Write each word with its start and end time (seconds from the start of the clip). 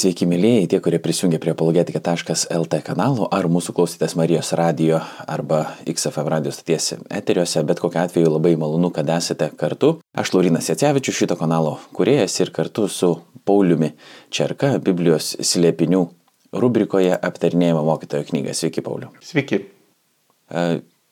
Sveiki, 0.00 0.24
mėlyjei, 0.24 0.68
tie, 0.70 0.78
kurie 0.80 0.96
prisijungia 1.02 1.36
prie 1.42 1.52
apologetika.lt 1.52 2.76
kanalų, 2.86 3.26
ar 3.36 3.48
mūsų 3.52 3.74
klausytės 3.76 4.14
Marijos 4.16 4.54
radio 4.56 5.02
arba 5.28 5.58
XFM 5.84 6.30
radio 6.32 6.52
stoties 6.56 6.94
eteriuose, 7.12 7.60
bet 7.68 7.82
kokiu 7.82 8.00
atveju 8.00 8.30
labai 8.32 8.54
malonu, 8.56 8.88
kad 8.96 9.10
esate 9.12 9.50
kartu. 9.60 9.90
Aš 10.16 10.32
Laurinas 10.32 10.70
Jacevičius, 10.72 11.18
šito 11.18 11.36
kanalo 11.36 11.74
kuriejas 11.96 12.38
ir 12.40 12.52
kartu 12.56 12.86
su 12.88 13.10
Pauliumi 13.44 13.90
Čerka, 14.32 14.72
Biblijos 14.80 15.34
slėpinių 15.36 16.06
rubrikoje 16.64 17.12
aptarnėjama 17.18 17.84
mokytojo 17.90 18.30
knyga. 18.30 18.56
Sveiki, 18.56 18.86
Pauliu. 18.86 19.12
Sveiki. 19.20 19.66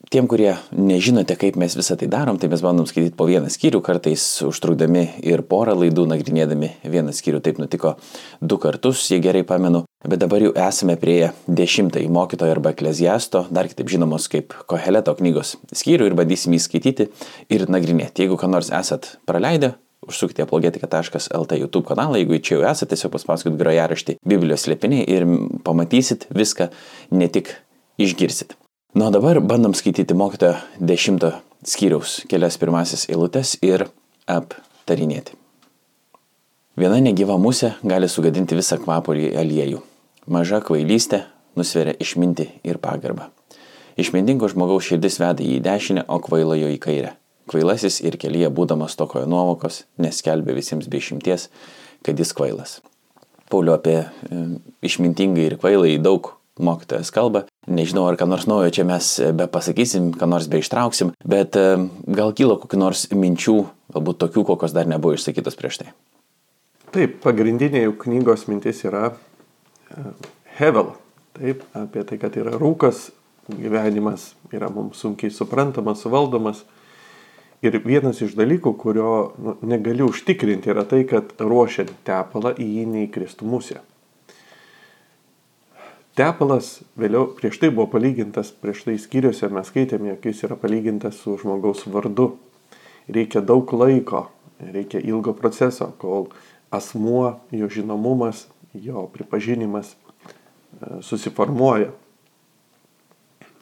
Tiem, 0.09 0.25
kurie 0.25 0.55
nežinote, 0.73 1.35
kaip 1.37 1.59
mes 1.61 1.75
visą 1.77 1.93
tai 2.01 2.07
darom, 2.09 2.39
tai 2.41 2.49
mes 2.49 2.63
bandom 2.65 2.87
skaityti 2.89 3.13
po 3.19 3.27
vieną 3.29 3.51
skyrių, 3.53 3.83
kartais 3.85 4.23
užtrukdami 4.47 5.03
ir 5.21 5.43
porą 5.45 5.75
laidų, 5.77 6.07
nagrinėdami 6.09 6.71
vieną 6.89 7.13
skyrių. 7.13 7.43
Taip 7.45 7.59
nutiko 7.61 7.93
du 8.41 8.57
kartus, 8.57 9.03
jei 9.13 9.21
gerai 9.21 9.43
pamenu. 9.45 9.83
Bet 10.09 10.23
dabar 10.23 10.41
jau 10.41 10.55
esame 10.65 10.95
prie 10.97 11.35
dešimtąjį 11.45 12.09
mokytojo 12.15 12.55
arba 12.55 12.73
ekleziasto, 12.73 13.43
dar 13.53 13.69
kitaip 13.69 13.91
žinomos 13.93 14.31
kaip 14.33 14.57
Koheleto 14.71 15.13
knygos 15.19 15.59
skyrių 15.77 16.09
ir 16.09 16.17
bandysim 16.17 16.57
jį 16.57 16.61
skaityti 16.65 17.11
ir 17.53 17.67
nagrinėti. 17.69 18.25
Jeigu 18.25 18.39
ką 18.41 18.49
nors 18.49 18.71
esat 18.73 19.11
praleidę, 19.29 19.75
užsukite 20.09 20.47
apologetika.lt 20.47 21.59
YouTube 21.59 21.85
kanalą, 21.91 22.17
jeigu 22.17 22.39
čia 22.41 22.57
jau 22.57 22.63
esate, 22.71 22.95
tiesiog 22.95 23.13
paspauskit 23.13 23.61
grojaraštį 23.61 24.17
Biblijos 24.25 24.65
slėpiniai 24.65 25.05
ir 25.05 25.29
pamatysit 25.69 26.31
viską, 26.33 26.71
ne 27.13 27.29
tik 27.29 27.53
išgirsit. 28.01 28.57
Nu, 28.95 29.11
dabar 29.11 29.41
bandom 29.41 29.75
skaityti 29.75 30.15
mokytojo 30.17 30.55
dešimto 30.81 31.29
skyriaus 31.61 32.23
kelias 32.25 32.55
pirmasis 32.57 33.03
eilutes 33.13 33.51
ir 33.61 33.83
aptarinėti. 34.25 35.35
Viena 36.81 36.97
negyva 37.05 37.37
musė 37.37 37.75
gali 37.85 38.09
sugadinti 38.09 38.57
visą 38.57 38.79
kvapolį 38.81 39.35
aliejų. 39.43 39.83
Maža 40.33 40.63
kvailystė 40.65 41.21
nusveria 41.61 41.93
išminti 42.01 42.49
ir 42.65 42.81
pagarbą. 42.81 43.29
Išmintingo 44.01 44.49
žmogaus 44.49 44.89
širdis 44.89 45.21
veda 45.21 45.45
į 45.45 45.61
dešinę, 45.69 46.07
o 46.09 46.17
kvailojo 46.25 46.73
į 46.73 46.81
kairę. 46.81 47.13
Kvailasis 47.53 48.01
ir 48.01 48.17
kelyje 48.17 48.49
būdamas 48.49 48.97
tokojo 48.97 49.29
nuovokos 49.29 49.83
neskelbė 50.01 50.57
visiems 50.57 50.89
be 50.89 51.03
išimties, 51.05 51.51
kad 52.09 52.17
jis 52.17 52.33
kvailas. 52.33 52.79
Pauliu 53.53 53.77
apie 53.77 53.99
e, 54.01 54.43
išmintingai 54.81 55.51
ir 55.51 55.61
kvailai 55.61 55.99
daug 56.01 56.38
mokytojas 56.63 57.13
kalba. 57.15 57.45
Nežinau, 57.69 58.07
ar 58.09 58.19
ką 58.21 58.29
nors 58.31 58.47
naujo 58.49 58.71
čia 58.75 58.87
mes 58.89 59.11
be 59.37 59.49
pasakysim, 59.51 60.13
ką 60.17 60.29
nors 60.31 60.49
be 60.51 60.63
ištrauksim, 60.63 61.13
bet 61.25 61.57
e, 61.59 61.67
gal 62.07 62.33
kilo 62.37 62.57
kokiu 62.61 62.81
nors 62.81 63.07
minčių, 63.13 63.59
galbūt 63.95 64.23
tokių, 64.25 64.47
kokios 64.53 64.77
dar 64.77 64.89
nebuvo 64.89 65.19
išsakytos 65.19 65.59
prieš 65.59 65.83
tai. 65.83 65.93
Taip, 66.95 67.19
pagrindinė 67.21 67.85
jų 67.85 67.99
knygos 68.01 68.47
mintis 68.49 68.81
yra 68.89 69.11
e, 69.13 70.09
Hevel. 70.59 70.95
Taip, 71.39 71.63
apie 71.77 72.03
tai, 72.09 72.17
kad 72.19 72.35
yra 72.41 72.57
rūkas, 72.59 73.11
gyvenimas 73.53 74.33
yra 74.53 74.71
mums 74.73 75.03
sunkiai 75.05 75.31
suprantamas, 75.35 76.03
suvaldomas. 76.03 76.65
Ir 77.63 77.75
vienas 77.83 78.23
iš 78.23 78.37
dalykų, 78.39 78.73
kurio 78.79 79.13
nu, 79.43 79.57
negali 79.67 80.05
užtikrinti, 80.07 80.71
yra 80.71 80.85
tai, 80.87 81.03
kad 81.11 81.35
ruošiant 81.43 81.91
tepalą 82.07 82.53
į 82.55 82.67
jį 82.79 82.85
neįkristų 82.95 83.49
musė. 83.51 83.81
Tepalas 86.19 86.81
vėliau 86.99 87.29
prieš 87.39 87.61
tai 87.63 87.69
buvo 87.71 87.87
palygintas, 87.93 88.49
prieš 88.51 88.83
tai 88.89 88.97
skyriuose 88.99 89.47
mes 89.55 89.69
skaitėme, 89.71 90.09
jog 90.11 90.25
jis 90.27 90.41
yra 90.49 90.57
palygintas 90.59 91.21
su 91.23 91.37
žmogaus 91.39 91.85
vardu. 91.87 92.33
Reikia 93.07 93.39
daug 93.39 93.71
laiko, 93.71 94.25
reikia 94.59 94.99
ilgo 94.99 95.31
proceso, 95.39 95.93
kol 96.03 96.27
asmuo, 96.75 97.37
jo 97.55 97.69
žinomumas, 97.71 98.49
jo 98.75 99.05
pripažinimas 99.15 99.93
e, 99.95 100.99
susiformuoja. 101.07 101.93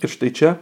Ir 0.01 0.13
štai 0.13 0.33
čia 0.33 0.55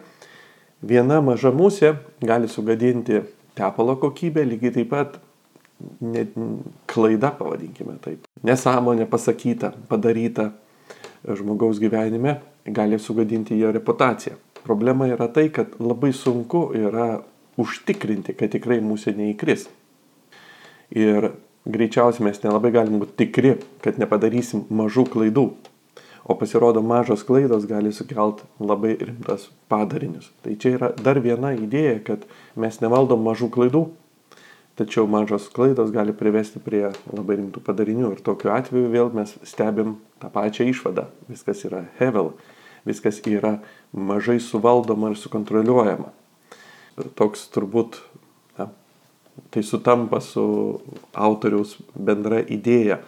viena 0.82 1.20
maža 1.22 1.54
musė 1.54 1.94
gali 2.18 2.50
sugadinti 2.50 3.22
tepalo 3.54 3.94
kokybę, 4.02 4.42
lygiai 4.50 4.74
taip 4.80 4.90
pat 4.90 5.16
net 6.02 6.34
klaida, 6.90 7.30
pavadinkime 7.38 8.00
taip. 8.02 8.26
Nesąmonė 8.42 9.06
pasakyta, 9.10 9.76
padaryta 9.86 10.50
žmogaus 11.28 11.80
gyvenime 11.80 12.38
gali 12.66 12.98
sugadinti 12.98 13.58
jo 13.58 13.72
reputaciją. 13.72 14.36
Problema 14.64 15.08
yra 15.08 15.28
tai, 15.28 15.48
kad 15.52 15.76
labai 15.80 16.12
sunku 16.16 16.70
yra 16.76 17.20
užtikrinti, 17.60 18.34
kad 18.36 18.52
tikrai 18.54 18.80
mūsų 18.84 19.12
neįkris. 19.18 19.66
Ir 20.96 21.30
greičiausiai 21.68 22.24
mes 22.28 22.40
nelabai 22.42 22.72
galim 22.74 23.00
būti 23.02 23.18
tikri, 23.24 23.54
kad 23.84 24.00
nepadarysim 24.00 24.64
mažų 24.72 25.06
klaidų. 25.12 25.48
O 26.24 26.36
pasirodo, 26.40 26.80
mažos 26.80 27.20
klaidos 27.28 27.66
gali 27.68 27.92
sukelt 27.92 28.40
labai 28.56 28.94
rimtas 28.96 29.50
padarinius. 29.68 30.30
Tai 30.40 30.54
čia 30.56 30.78
yra 30.78 30.88
dar 30.96 31.20
viena 31.20 31.52
idėja, 31.52 31.98
kad 32.06 32.24
mes 32.56 32.80
nevaldom 32.80 33.20
mažų 33.26 33.50
klaidų, 33.52 33.82
Tačiau 34.74 35.06
mažos 35.06 35.46
klaidos 35.54 35.92
gali 35.94 36.10
privesti 36.18 36.58
prie 36.58 36.88
labai 37.14 37.36
rimtų 37.38 37.60
padarinių 37.62 38.08
ir 38.16 38.22
tokiu 38.26 38.50
atveju 38.50 38.88
vėl 38.90 39.12
mes 39.14 39.36
stebim 39.46 39.92
tą 40.18 40.32
pačią 40.34 40.66
išvadą. 40.72 41.04
Viskas 41.30 41.60
yra 41.68 41.84
hevel, 42.00 42.32
viskas 42.82 43.20
yra 43.30 43.60
mažai 43.94 44.40
suvaldoma 44.42 45.12
ir 45.12 45.20
sukontroliuojama. 45.20 46.10
Toks 47.14 47.46
turbūt, 47.54 48.00
na, 48.58 48.66
tai 49.54 49.62
sutampa 49.62 50.18
su 50.22 50.42
autoriaus 51.14 51.76
bendra 51.94 52.40
idėja. 52.42 52.98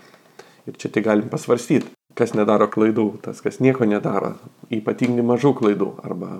Ir 0.70 0.78
čia 0.78 0.90
tik 0.94 1.08
galim 1.08 1.26
pasvarstyti, 1.30 1.90
kas 2.14 2.34
nedaro 2.38 2.70
klaidų, 2.70 3.08
tas, 3.26 3.42
kas 3.42 3.58
nieko 3.58 3.86
nedaro, 3.90 4.36
ypatingai 4.70 5.26
mažų 5.26 5.52
klaidų 5.58 5.90
arba 6.06 6.38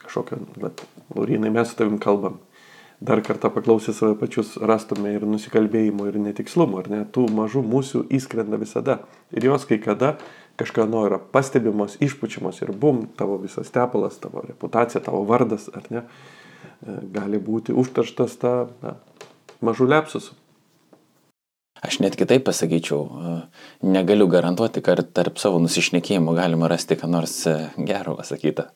kažkokio, 0.00 0.40
bet, 0.60 0.80
Laurinai, 1.12 1.52
mes 1.52 1.68
su 1.68 1.76
tavim 1.76 2.00
kalbam 2.00 2.40
dar 3.04 3.22
kartą 3.22 3.50
paklausę 3.50 3.92
save 3.96 4.14
pačius 4.20 4.54
rastume 4.62 5.10
ir 5.16 5.24
nusikalbėjimų, 5.26 6.06
ir 6.10 6.18
netikslumų, 6.22 6.78
ar 6.82 6.90
ne? 6.92 7.00
Tų 7.14 7.26
mažų 7.34 7.64
mūsų 7.66 8.04
įskrenda 8.14 8.60
visada. 8.60 9.00
Ir 9.34 9.48
jos 9.48 9.66
kai 9.66 9.80
kada 9.82 10.16
kažkieno 10.60 11.06
yra 11.08 11.18
pastebimos, 11.32 11.96
išpučiamos 12.04 12.60
ir 12.62 12.70
bum, 12.76 13.06
tavo 13.18 13.40
visas 13.42 13.72
tepalas, 13.74 14.20
tavo 14.22 14.44
reputacija, 14.46 15.02
tavo 15.02 15.24
vardas, 15.26 15.66
ar 15.74 15.88
ne, 15.90 16.04
e, 16.04 16.98
gali 17.16 17.40
būti 17.42 17.74
užtarštas 17.74 18.38
tą 18.42 18.54
na, 18.84 18.94
mažų 19.64 19.88
lepsusų. 19.90 20.38
Aš 21.82 21.96
net 21.98 22.14
kitaip 22.14 22.44
pasakyčiau, 22.46 23.00
e, 23.02 23.30
negaliu 23.90 24.28
garantuoti, 24.30 24.78
kad 24.86 25.00
tarp 25.16 25.40
savo 25.42 25.58
nusišnekėjimų 25.64 26.36
galima 26.36 26.68
rasti 26.70 26.94
ką 26.94 27.08
nors 27.10 27.32
e, 27.50 27.56
gero 27.88 28.12
pasakytą. 28.20 28.68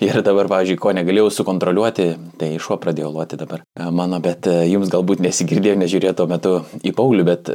Ir 0.00 0.22
dabar, 0.24 0.48
pavyzdžiui, 0.48 0.78
ko 0.80 0.94
negalėjau 0.96 1.28
sukontroliuoti, 1.36 2.06
tai 2.40 2.48
šuo 2.56 2.78
pradėjo 2.80 3.10
luoti 3.12 3.36
dabar 3.36 3.60
e, 3.60 3.90
mano, 3.92 4.16
bet 4.24 4.48
jums 4.48 4.88
galbūt 4.94 5.20
nesigirdėjo, 5.26 5.74
nežiūrėjau 5.82 6.14
tuo 6.22 6.26
metu 6.30 6.52
į 6.80 6.94
Paulių, 6.96 7.26
bet 7.28 7.50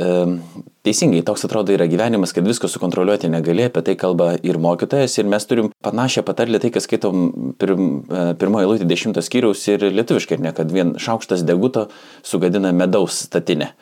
teisingai, 0.85 1.23
toks 1.25 1.47
atrodo 1.49 1.73
yra 1.73 1.89
gyvenimas, 1.89 2.35
kad 2.37 2.45
visko 2.45 2.69
sukontroliuoti 2.69 3.33
negali, 3.33 3.65
apie 3.71 3.81
tai 3.89 3.97
kalba 3.97 4.35
ir 4.45 4.61
mokytojas, 4.61 5.17
ir 5.17 5.31
mes 5.33 5.49
turim 5.49 5.73
panašią 5.81 6.21
patarlę 6.27 6.61
tai, 6.61 6.69
kas 6.75 6.85
skaitom 6.85 7.55
pirm, 7.57 7.89
pirmoje 8.37 8.69
lūtį 8.69 8.91
dešimtos 8.93 9.31
skyriaus 9.31 9.65
ir 9.73 9.89
lietuviškai, 9.89 10.37
ne, 10.45 10.53
kad 10.53 10.69
vien 10.69 10.93
šaukštas 11.01 11.41
deguto 11.49 11.87
sugadina 12.21 12.75
medaus 12.77 13.23
statinę. 13.25 13.73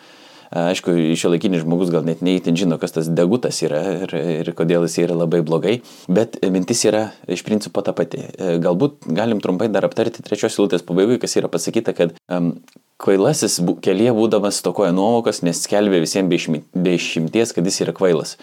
Aišku, 0.52 0.92
šio 1.16 1.30
laikinis 1.32 1.62
žmogus 1.64 1.94
gal 1.94 2.04
net 2.04 2.20
neįtin 2.26 2.58
žino, 2.60 2.76
kas 2.80 2.92
tas 2.92 3.08
degutas 3.08 3.62
yra 3.64 3.80
ir, 4.04 4.14
ir 4.44 4.50
kodėl 4.58 4.84
jis 4.84 4.98
yra 5.06 5.16
labai 5.16 5.40
blogai, 5.48 5.78
bet 6.12 6.36
mintis 6.52 6.84
yra 6.90 7.06
iš 7.32 7.46
principo 7.48 7.80
ta 7.86 7.94
pati. 7.96 8.26
Galbūt 8.60 9.08
galim 9.16 9.40
trumpai 9.40 9.70
dar 9.72 9.88
aptarti 9.88 10.26
trečios 10.26 10.58
eilutės 10.60 10.84
pabaigoje, 10.84 11.22
kas 11.24 11.38
yra 11.40 11.48
pasakyta, 11.52 11.96
kad 11.96 12.18
um, 12.28 12.58
kvailasis 13.00 13.62
kelyje 13.86 14.12
būdamas 14.18 14.60
tokoja 14.66 14.92
nuovokas, 14.96 15.40
nes 15.48 15.64
skelbė 15.64 16.04
visiems 16.04 16.60
be 16.76 16.98
išimties, 16.98 17.56
kad 17.56 17.72
jis 17.72 17.82
yra 17.88 17.96
kvailas. 17.96 18.36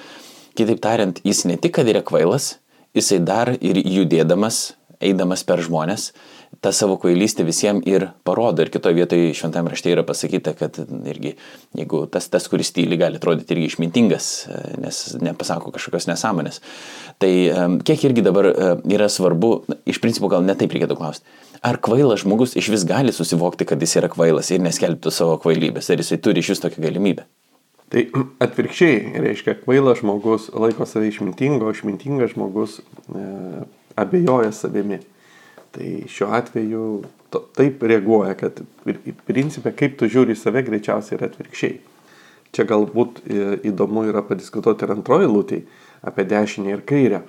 Kitaip 0.56 0.80
tariant, 0.82 1.20
jis 1.28 1.44
ne 1.44 1.60
tik, 1.60 1.76
kad 1.76 1.92
yra 1.92 2.00
kvailas, 2.00 2.54
jisai 2.96 3.20
dar 3.20 3.52
ir 3.60 3.78
judėdamas, 3.84 4.72
eidamas 5.04 5.44
per 5.46 5.60
žmonės, 5.62 6.10
tą 6.60 6.72
savo 6.74 6.96
kvailystę 6.98 7.44
visiems 7.46 7.86
ir 7.86 8.08
parodo. 8.26 8.62
Ir 8.64 8.70
kitoje 8.74 8.96
vietoje 8.98 9.34
šventame 9.36 9.70
rašte 9.72 9.92
yra 9.92 10.02
pasakyta, 10.06 10.54
kad 10.58 10.78
irgi, 11.10 11.34
jeigu 11.78 12.04
tas, 12.10 12.26
tas 12.32 12.48
kuris 12.50 12.72
tyli, 12.74 12.98
gali 12.98 13.20
atrodyti 13.20 13.54
irgi 13.54 13.68
išmintingas, 13.72 14.30
nes 14.82 15.02
nepasako 15.22 15.72
kažkokios 15.74 16.08
nesąmonės. 16.10 16.62
Tai 17.22 17.32
kiek 17.86 18.08
irgi 18.10 18.24
dabar 18.26 18.50
yra 18.90 19.10
svarbu, 19.12 19.52
iš 19.86 20.00
principo 20.02 20.30
gal 20.32 20.46
netaip 20.46 20.74
reikėtų 20.74 20.98
klausti. 20.98 21.26
Ar 21.62 21.78
kvailas 21.82 22.22
žmogus 22.22 22.54
iš 22.58 22.70
vis 22.70 22.86
gali 22.86 23.14
susivokti, 23.14 23.66
kad 23.66 23.82
jis 23.82 23.96
yra 23.98 24.10
kvailas 24.10 24.50
ir 24.54 24.62
neskelbti 24.62 25.10
savo 25.14 25.38
kvailybės? 25.42 25.90
Ar 25.90 26.02
jisai 26.02 26.20
turi 26.22 26.42
iš 26.42 26.54
vis 26.54 26.62
tokią 26.62 26.84
galimybę? 26.86 27.26
Tai 27.88 28.02
atvirkščiai, 28.44 29.14
reiškia, 29.24 29.54
kvailas 29.62 30.02
žmogus 30.02 30.50
laiko 30.52 30.86
save 30.86 31.08
išmintingo, 31.08 31.70
išmintingas 31.72 32.34
žmogus 32.34 32.78
e, 32.82 33.22
abejoja 33.98 34.52
savimi. 34.52 35.00
Tai 35.74 35.88
šiuo 36.08 36.30
atveju 36.38 36.84
to, 37.32 37.42
taip 37.56 37.82
reaguoja, 37.84 38.34
kad 38.40 38.62
principė, 39.28 39.74
kaip 39.76 39.98
tu 40.00 40.08
žiūri 40.08 40.32
į 40.32 40.40
save, 40.40 40.64
greičiausiai 40.66 41.18
yra 41.18 41.28
atvirkščiai. 41.28 41.76
Čia 42.56 42.64
galbūt 42.64 43.20
įdomu 43.68 44.06
yra 44.08 44.22
padiskutuoti 44.24 44.86
ir 44.86 44.94
antroji 44.94 45.28
lūtė 45.28 45.58
apie 46.08 46.24
dešinę 46.28 46.72
ir 46.72 46.84
kairę. 46.88 47.22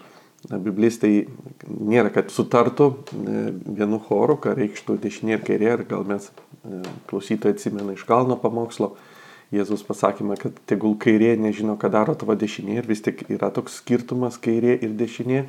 Biblistai 0.47 1.25
nėra, 1.67 2.13
kad 2.15 2.29
sutartų 2.31 2.85
e, 2.87 3.39
vienu 3.75 3.97
choru, 3.99 4.37
ką 4.39 4.53
reikštų 4.55 4.95
dešinė 5.03 5.33
ir 5.35 5.41
kairė, 5.43 5.73
ir 5.73 5.81
gal 5.89 6.05
mes 6.07 6.29
e, 6.29 6.79
klausytojai 7.09 7.57
atsimena 7.57 7.95
iš 7.97 8.05
kalno 8.07 8.39
pamokslo, 8.39 8.93
Jėzus 9.49 9.81
pasakymą, 9.81 10.35
kad 10.37 10.57
tegul 10.69 10.93
kairė 11.01 11.31
nežino, 11.41 11.73
ką 11.81 11.89
daro 11.89 12.13
tavo 12.13 12.35
dešinė 12.37 12.75
ir 12.77 12.87
vis 12.87 13.01
tik 13.01 13.23
yra 13.33 13.49
toks 13.49 13.79
skirtumas 13.81 14.37
kairė 14.37 14.75
ir 14.77 14.93
dešinė. 14.93 15.39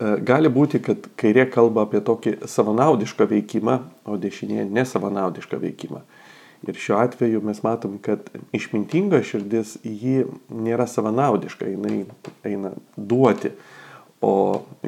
E, 0.00 0.14
gali 0.24 0.48
būti, 0.48 0.80
kad 0.84 1.10
kairė 1.20 1.44
kalba 1.52 1.84
apie 1.84 2.00
tokį 2.04 2.38
savanaudišką 2.48 3.26
veikimą, 3.34 3.76
o 4.08 4.16
dešinė 4.20 4.64
nesavanaudišką 4.72 5.60
veikimą. 5.60 6.00
Ir 6.68 6.76
šiuo 6.76 6.98
atveju 7.00 7.40
mes 7.44 7.62
matom, 7.64 7.98
kad 8.04 8.26
išmintinga 8.56 9.22
širdis 9.24 9.78
ji 9.84 10.26
nėra 10.52 10.86
savanaudiška, 10.88 11.68
jinai 11.68 12.02
eina 12.44 12.74
duoti, 12.96 13.54
o 14.20 14.32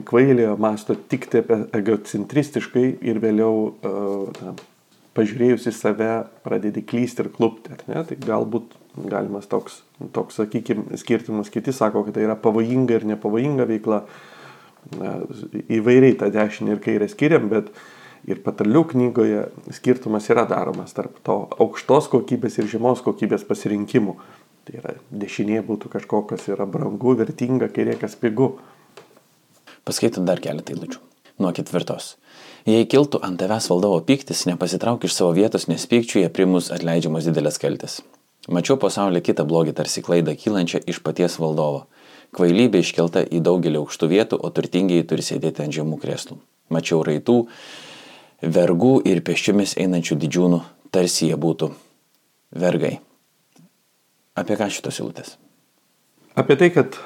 kvailė 0.08 0.50
masto 0.60 0.96
tik 0.96 1.30
tai 1.32 1.40
apie 1.40 1.62
egocentristiškai 1.78 2.84
ir 3.08 3.20
vėliau 3.22 3.70
na, 3.80 4.52
pažiūrėjus 5.16 5.70
į 5.70 5.72
save 5.76 6.10
pradedi 6.44 6.84
klysti 6.84 7.24
ir 7.24 7.30
klupti. 7.32 7.78
Tai 7.86 8.18
galbūt 8.20 8.76
galimas 9.08 9.48
toks, 9.48 9.80
toks 10.12 10.40
sakykime, 10.40 11.00
skirtumas. 11.00 11.48
Kiti 11.52 11.72
sako, 11.72 12.04
kad 12.04 12.16
tai 12.16 12.26
yra 12.26 12.36
pavojinga 12.36 13.00
ir 13.00 13.08
nepavojinga 13.14 13.68
veikla. 13.68 14.02
Na, 14.98 15.16
įvairiai 15.70 16.16
tą 16.18 16.28
dešinę 16.34 16.74
ir 16.74 16.80
kairę 16.82 17.06
skiriam, 17.10 17.46
bet 17.52 17.70
ir 18.28 18.40
patarlių 18.42 18.82
knygoje 18.92 19.44
skirtumas 19.74 20.28
yra 20.32 20.44
daromas 20.50 20.94
tarp 20.96 21.20
to 21.26 21.36
aukštos 21.62 22.10
kokybės 22.12 22.58
ir 22.58 22.70
žemos 22.70 23.02
kokybės 23.06 23.46
pasirinkimų. 23.48 24.16
Tai 24.66 24.78
yra 24.78 24.94
dešinė 25.10 25.62
būtų 25.66 25.90
kažko, 25.90 26.22
kas 26.30 26.46
yra 26.50 26.66
brangu, 26.70 27.16
vertinga, 27.18 27.70
kairė 27.72 27.96
kas 27.98 28.14
pigu. 28.18 28.56
Paskaitant 29.86 30.26
dar 30.28 30.42
keletą 30.42 30.76
eilučių. 30.76 31.00
Nuo 31.42 31.50
ketvirtos. 31.56 32.16
Jei 32.68 32.86
kiltų 32.86 33.18
ant 33.26 33.40
tavęs 33.40 33.66
valdovo 33.72 33.98
piktis, 34.06 34.44
nepasitrauk 34.46 35.02
iš 35.06 35.16
savo 35.16 35.32
vietos, 35.34 35.66
nes 35.66 35.86
pykčiuje 35.90 36.28
primus 36.30 36.70
atleidžiamos 36.74 37.26
didelės 37.26 37.58
kaltis. 37.58 37.98
Mačiau 38.50 38.76
pasaulyje 38.78 39.24
kitą 39.30 39.46
blogį 39.46 39.74
tarsi 39.78 40.02
klaidą 40.02 40.36
kylančią 40.38 40.82
iš 40.90 41.00
paties 41.02 41.38
valdovo. 41.42 41.88
Kvailybė 42.32 42.80
iškelta 42.80 43.26
į 43.28 43.42
daugelį 43.44 43.82
aukštų 43.82 44.08
vietų, 44.08 44.38
o 44.40 44.48
turtingiai 44.54 45.04
turi 45.04 45.24
sėdėti 45.24 45.66
ant 45.66 45.76
žemų 45.76 45.98
krėslų. 46.00 46.38
Mačiau 46.72 47.02
raitų, 47.04 47.38
vergų 48.42 48.94
ir 49.08 49.20
peščiomis 49.26 49.76
einančių 49.82 50.16
didžiūnų, 50.22 50.60
tarsi 50.94 51.28
jie 51.28 51.36
būtų 51.36 51.68
vergai. 52.56 52.98
Apie 54.32 54.56
ką 54.56 54.70
šitos 54.72 55.02
eilutės? 55.02 55.36
Apie 56.40 56.56
tai, 56.56 56.70
kad 56.72 56.96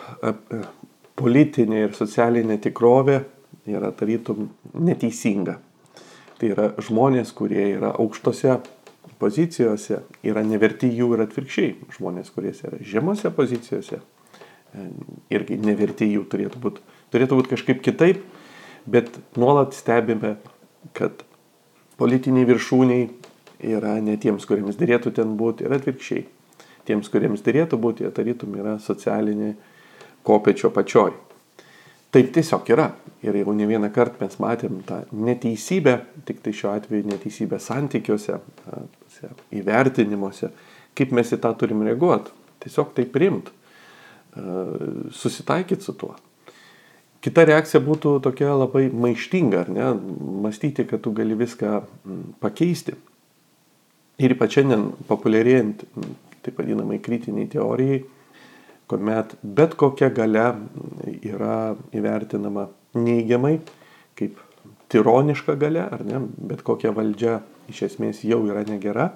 politinė 1.18 1.88
ir 1.88 1.96
socialinė 1.98 2.60
tikrovė 2.62 3.24
yra 3.66 3.90
tarytum 3.90 4.50
neteisinga. 4.78 5.58
Tai 6.36 6.50
yra 6.52 6.68
žmonės, 6.84 7.32
kurie 7.34 7.64
yra 7.72 7.94
aukštose 7.96 8.60
pozicijose, 9.18 10.02
yra 10.26 10.44
neverti 10.46 10.90
jų 10.92 11.14
ir 11.16 11.24
atvirkščiai. 11.24 11.72
Žmonės, 11.96 12.30
kurie 12.34 12.52
yra 12.54 12.78
žemose 12.84 13.32
pozicijose, 13.34 14.02
irgi 15.32 15.58
neverti 15.62 16.08
jų 16.10 16.26
turėtų 16.32 16.60
būti. 16.62 16.84
Turėtų 17.14 17.38
būti 17.40 17.52
kažkaip 17.54 17.82
kitaip, 17.84 18.22
bet 18.86 19.10
nuolat 19.38 19.76
stebime, 19.76 20.36
kad 20.96 21.24
politiniai 22.00 22.46
viršūniai 22.48 23.06
yra 23.76 23.96
ne 24.04 24.16
tiems, 24.20 24.46
kuriems 24.48 24.78
dėrėtų 24.78 25.14
ten 25.16 25.36
būti, 25.40 25.66
ir 25.66 25.76
atvirkščiai. 25.76 26.26
Tiems, 26.86 27.08
kuriems 27.10 27.42
dėrėtų 27.42 27.78
būti, 27.82 28.04
jie 28.04 28.12
tarytum 28.14 28.54
yra 28.60 28.76
socialinė 28.82 29.54
kopečio 30.26 30.70
pačioj. 30.74 31.14
Taip 32.14 32.30
tiesiog 32.32 32.70
yra. 32.72 32.90
Ir 33.26 33.34
jau 33.40 33.52
ne 33.56 33.66
vieną 33.66 33.88
kartą 33.94 34.22
mes 34.22 34.36
matėm 34.40 34.78
tą 34.86 35.00
neteisybę, 35.12 35.96
tik 36.28 36.38
tai 36.44 36.52
šiuo 36.54 36.70
atveju 36.76 37.08
neteisybę 37.10 37.58
santykiuose, 37.60 38.38
įvertinimuose, 39.56 40.52
kaip 40.96 41.14
mes 41.16 41.32
į 41.34 41.40
tą 41.42 41.50
turim 41.58 41.82
reaguoti. 41.86 42.34
Tiesiog 42.62 42.92
tai 42.96 43.06
primt, 43.10 43.50
susitaikyti 45.12 45.84
su 45.84 45.94
tuo. 45.98 46.14
Kita 47.24 47.42
reakcija 47.48 47.80
būtų 47.82 48.18
tokia 48.22 48.52
labai 48.54 48.86
maištinga, 48.92 49.64
ar 49.64 49.70
ne? 49.72 49.86
Mąstyti, 50.44 50.84
kad 50.86 51.02
tu 51.02 51.10
gali 51.16 51.34
viską 51.38 51.80
pakeisti. 52.42 52.94
Ir 54.22 54.36
ypač 54.36 54.58
šiandien 54.58 54.90
populiarėjant, 55.08 55.82
taip 56.46 56.60
vadinamai 56.60 57.00
kritiniai 57.02 57.48
teorijai, 57.52 58.04
kuomet 58.86 59.34
bet 59.42 59.74
kokia 59.76 60.12
gale 60.14 60.46
yra 61.26 61.74
įvertinama 61.96 62.68
neigiamai, 62.96 63.58
kaip 64.16 64.38
tironiška 64.92 65.56
gale, 65.60 65.82
ar 65.82 66.04
ne, 66.06 66.22
bet 66.38 66.62
kokia 66.66 66.94
valdžia 66.94 67.40
iš 67.72 67.82
esmės 67.90 68.22
jau 68.24 68.44
yra 68.46 68.62
negera. 68.68 69.10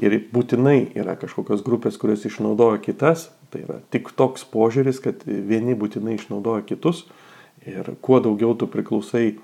Ir 0.00 0.16
būtinai 0.32 0.92
yra 0.96 1.16
kažkokios 1.20 1.64
grupės, 1.66 1.98
kurios 2.00 2.24
išnaudoja 2.24 2.80
kitas, 2.80 3.28
tai 3.52 3.66
yra 3.66 3.80
tik 3.92 4.08
toks 4.16 4.46
požiūris, 4.48 5.02
kad 5.04 5.26
vieni 5.26 5.76
būtinai 5.78 6.16
išnaudoja 6.16 6.64
kitus. 6.68 7.04
Ir 7.68 7.92
kuo 8.02 8.18
daugiau 8.24 8.56
tu 8.58 8.66
priklausai 8.70 9.26
e, 9.28 9.36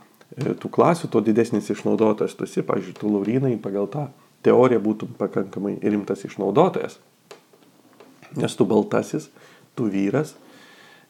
tų 0.58 0.70
klasių, 0.74 1.10
tuo 1.12 1.20
didesnis 1.22 1.68
išnaudotojas 1.70 2.34
tu 2.34 2.48
esi, 2.48 2.64
pavyzdžiui, 2.66 2.96
tu 2.98 3.12
laurinai 3.12 3.54
pagal 3.62 3.86
tą 3.92 4.08
teoriją 4.46 4.80
būtum 4.82 5.12
pakankamai 5.20 5.76
rimtas 5.84 6.24
išnaudotojas. 6.26 6.98
Nes 8.38 8.56
tu 8.56 8.66
baltasis, 8.68 9.28
tu 9.76 9.86
vyras, 9.92 10.34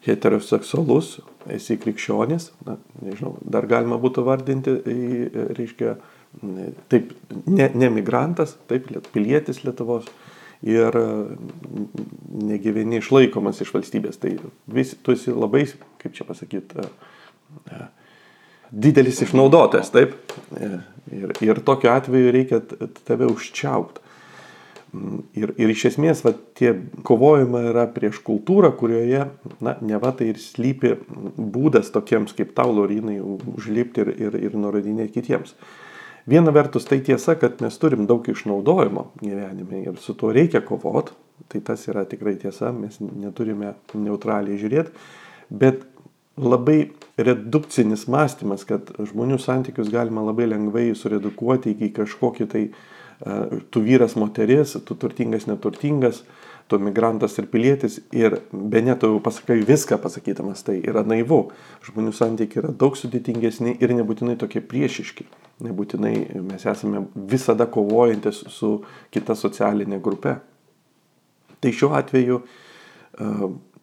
heteroseksualus, 0.06 1.18
esi 1.50 1.78
krikščionis, 1.80 2.52
na, 2.66 2.76
nežinau, 3.02 3.36
dar 3.42 3.66
galima 3.70 3.98
būtų 4.00 4.24
vardinti, 4.26 4.74
reiškia, 5.58 5.96
taip, 6.92 7.12
ne, 7.46 7.70
ne 7.74 7.90
migrantas, 7.92 8.56
taip, 8.70 8.90
pilietis 9.14 9.62
Lietuvos 9.64 10.08
ir 10.62 10.96
negyveni 12.48 12.98
išlaikomas 12.98 13.62
iš 13.62 13.72
valstybės. 13.74 14.18
Tai 14.22 14.34
vis, 14.74 14.96
tu 15.02 15.14
esi 15.14 15.34
labai, 15.34 15.64
kaip 16.02 16.16
čia 16.16 16.26
pasakyti, 16.28 16.88
didelis 18.70 19.22
išnaudotojas, 19.26 19.92
taip. 19.94 20.18
Ir, 21.08 21.32
ir 21.40 21.62
tokiu 21.64 21.92
atveju 21.94 22.34
reikia 22.34 22.60
tave 23.06 23.30
užčiaupti. 23.30 24.04
Ir, 25.36 25.50
ir 25.60 25.68
iš 25.68 25.82
esmės 25.90 26.22
va, 26.24 26.32
tie 26.56 26.70
kovojama 27.04 27.60
yra 27.70 27.82
prieš 27.92 28.22
kultūrą, 28.24 28.70
kurioje, 28.76 29.26
na, 29.60 29.74
ne 29.84 29.98
va 30.00 30.14
tai 30.16 30.30
ir 30.32 30.40
slypi 30.40 30.94
būdas 31.36 31.92
tokiems 31.92 32.32
kaip 32.36 32.54
tau, 32.56 32.72
Lorinai, 32.72 33.18
užlipti 33.20 34.00
ir, 34.06 34.10
ir, 34.16 34.38
ir 34.48 34.56
nurodinėti 34.56 35.18
kitiems. 35.18 35.52
Viena 36.28 36.52
vertus 36.52 36.84
tai 36.84 37.00
tiesa, 37.04 37.38
kad 37.40 37.62
mes 37.64 37.78
turim 37.80 38.04
daug 38.08 38.26
išnaudojimo 38.28 39.06
gyvenime 39.22 39.84
ir 39.86 39.96
su 40.02 40.12
tuo 40.18 40.32
reikia 40.34 40.60
kovoti, 40.60 41.14
tai 41.48 41.62
tas 41.64 41.86
yra 41.88 42.04
tikrai 42.08 42.34
tiesa, 42.40 42.72
mes 42.74 42.98
neturime 43.00 43.72
neutraliai 43.96 44.58
žiūrėti, 44.60 44.92
bet 45.48 45.86
labai 46.38 46.90
redukcinis 47.18 48.04
mąstymas, 48.12 48.66
kad 48.68 48.92
žmonių 49.08 49.40
santykius 49.42 49.88
galima 49.90 50.22
labai 50.26 50.50
lengvai 50.50 50.90
suredukuoti 50.98 51.72
iki 51.74 51.90
kažkokį 51.96 52.48
tai 52.52 52.64
uh, 52.68 52.84
tu 53.70 53.82
vyras, 53.82 54.14
moteris, 54.14 54.76
tu 54.84 54.94
turtingas, 54.94 55.48
neturtingas, 55.48 56.22
tu 56.68 56.78
migrantas 56.78 57.38
ir 57.40 57.48
pilietis 57.48 57.98
ir 58.12 58.38
be 58.52 58.82
net 58.84 59.00
tu 59.00 59.18
pasakai 59.24 59.62
viską 59.66 59.98
pasakydamas, 60.02 60.62
tai 60.66 60.78
yra 60.84 61.02
naivu. 61.06 61.48
Žmonių 61.88 62.12
santykiai 62.12 62.62
yra 62.62 62.72
daug 62.76 62.96
sudėtingesni 62.98 63.78
ir 63.80 63.94
nebūtinai 63.96 64.36
tokie 64.40 64.60
priešiški. 64.60 65.26
Nebūtinai 65.64 66.14
mes 66.44 66.68
esame 66.68 67.06
visada 67.14 67.66
kovojantis 67.66 68.44
su 68.52 68.78
kita 69.14 69.36
socialinė 69.38 70.00
grupe. 70.04 70.36
Tai 71.58 71.72
šiuo 71.74 71.94
atveju, 71.98 72.42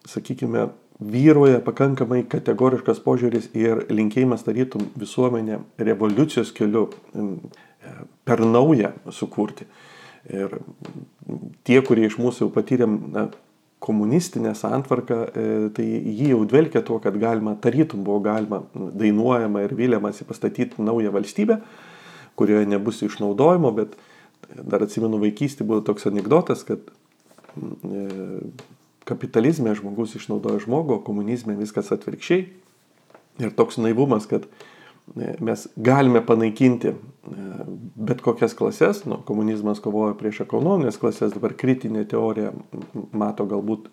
sakykime, 0.08 0.70
vyroja 1.00 1.60
pakankamai 1.66 2.22
kategoriškas 2.32 3.02
požiūris 3.04 3.50
ir 3.58 3.84
linkėjimas 3.92 4.46
tarytum 4.46 4.86
visuomenę 4.96 5.60
revoliucijos 5.82 6.54
keliu 6.56 6.88
per 8.26 8.46
naują 8.46 8.94
sukurti. 9.12 9.68
Ir 10.34 10.58
tie, 11.68 11.80
kurie 11.86 12.08
iš 12.08 12.18
mūsų 12.22 12.48
jau 12.48 12.54
patyrėm 12.54 12.96
na, 13.14 13.28
komunistinę 13.86 14.56
santvarką, 14.58 15.18
e, 15.30 15.46
tai 15.76 15.86
jį 15.86 16.32
jau 16.32 16.42
dvelkia 16.50 16.82
tuo, 16.86 16.98
kad 17.04 17.18
galima, 17.22 17.54
tarytum 17.62 18.02
buvo 18.06 18.24
galima 18.26 18.64
dainuojama 18.74 19.62
ir 19.66 19.76
vyliamasi 19.78 20.26
pastatyti 20.26 20.82
naują 20.82 21.12
valstybę, 21.14 21.60
kurioje 22.36 22.66
nebus 22.72 23.04
išnaudojimo, 23.06 23.72
bet 23.78 23.94
dar 24.56 24.86
atsimenu 24.86 25.20
vaikystį 25.22 25.68
buvo 25.70 25.84
toks 25.86 26.08
anegdotas, 26.10 26.66
kad 26.66 26.82
e, 26.90 28.08
kapitalizme 29.06 29.76
žmogus 29.78 30.16
išnaudoja 30.18 30.64
žmogų, 30.66 31.04
komunizme 31.06 31.54
viskas 31.60 31.94
atvirkščiai. 31.94 32.48
Ir 33.44 33.52
toks 33.54 33.78
naivumas, 33.78 34.26
kad 34.32 34.48
mes 35.14 35.68
galime 35.78 36.22
panaikinti 36.26 36.94
bet 37.96 38.22
kokias 38.22 38.54
klases, 38.54 39.06
nu, 39.10 39.18
komunizmas 39.26 39.80
kovojo 39.82 40.14
prieš 40.20 40.44
ekonominės 40.46 41.00
klases, 41.02 41.34
dabar 41.34 41.56
kritinė 41.58 42.04
teorija 42.10 42.52
mato 43.18 43.48
galbūt 43.50 43.88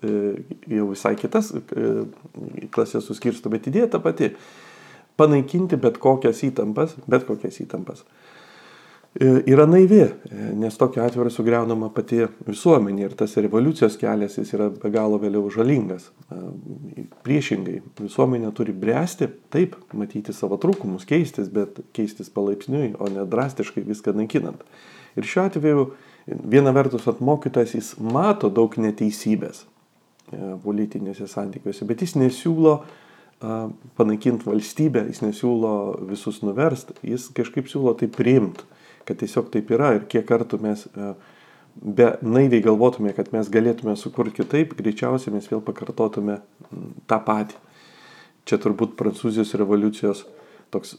jau 0.69 0.88
visai 0.90 1.14
kitas 1.21 1.52
klasės 2.75 3.09
suskirsto, 3.09 3.52
bet 3.52 3.71
idėja 3.71 3.88
ta 3.95 4.02
pati 4.04 4.33
panaikinti 5.21 5.78
bet 5.81 5.99
kokias 6.02 6.42
įtampas, 6.45 6.97
bet 7.09 7.25
kokias 7.28 7.61
įtampas. 7.64 8.04
E, 9.21 9.42
yra 9.47 9.66
naivi, 9.66 10.00
e, 10.00 10.12
nes 10.57 10.76
tokiu 10.81 11.02
atveju 11.04 11.28
sugriaunama 11.35 11.90
pati 11.92 12.23
visuomenė 12.47 13.02
ir 13.04 13.16
tas 13.21 13.35
revoliucijos 13.37 13.99
kelias 14.00 14.38
jis 14.38 14.54
yra 14.57 14.71
be 14.73 14.88
galo 14.95 15.19
vėliau 15.21 15.50
žalingas. 15.52 16.07
E, 16.33 17.04
priešingai, 17.26 17.83
visuomenė 18.00 18.54
turi 18.57 18.73
bręsti, 18.73 19.28
taip, 19.52 19.76
matyti 19.92 20.33
savo 20.33 20.57
trūkumus, 20.62 21.04
keistis, 21.09 21.52
bet 21.52 21.83
keistis 21.92 22.33
palaipsniui, 22.33 22.95
o 22.97 23.11
ne 23.12 23.26
drastiškai 23.28 23.85
viską 23.90 24.16
naikinant. 24.16 24.64
Ir 25.21 25.28
šiuo 25.28 25.45
atveju 25.50 25.87
viena 26.49 26.73
vertus 26.73 27.04
atmokytas 27.12 27.76
jis 27.76 27.92
mato 28.00 28.49
daug 28.49 28.81
neteisybės 28.81 29.66
politinėse 30.64 31.26
santykiuose, 31.28 31.85
bet 31.85 32.00
jis 32.00 32.14
nesiūlo 32.16 32.78
panaikinti 33.99 34.49
valstybę, 34.49 35.02
jis 35.11 35.21
nesiūlo 35.21 35.73
visus 36.09 36.40
nuverst, 36.47 36.95
jis 37.04 37.26
kažkaip 37.37 37.69
siūlo 37.69 37.92
tai 37.99 38.09
priimti, 38.09 38.64
kad 39.09 39.18
tiesiog 39.21 39.50
taip 39.52 39.71
yra 39.75 39.94
ir 39.97 40.06
kiek 40.11 40.26
kartų 40.28 40.61
mes 40.62 40.87
be 41.73 42.09
naiviai 42.23 42.62
galvotume, 42.64 43.14
kad 43.16 43.30
mes 43.32 43.49
galėtume 43.52 43.94
sukurti 43.97 44.42
kitaip, 44.42 44.75
greičiausiai 44.78 45.35
mes 45.35 45.49
vėl 45.49 45.62
pakartotume 45.64 46.40
tą 47.09 47.18
patį. 47.25 47.56
Čia 48.49 48.59
turbūt 48.59 48.97
Prancūzijos 48.99 49.54
revoliucijos 49.56 50.25
toks 50.75 50.97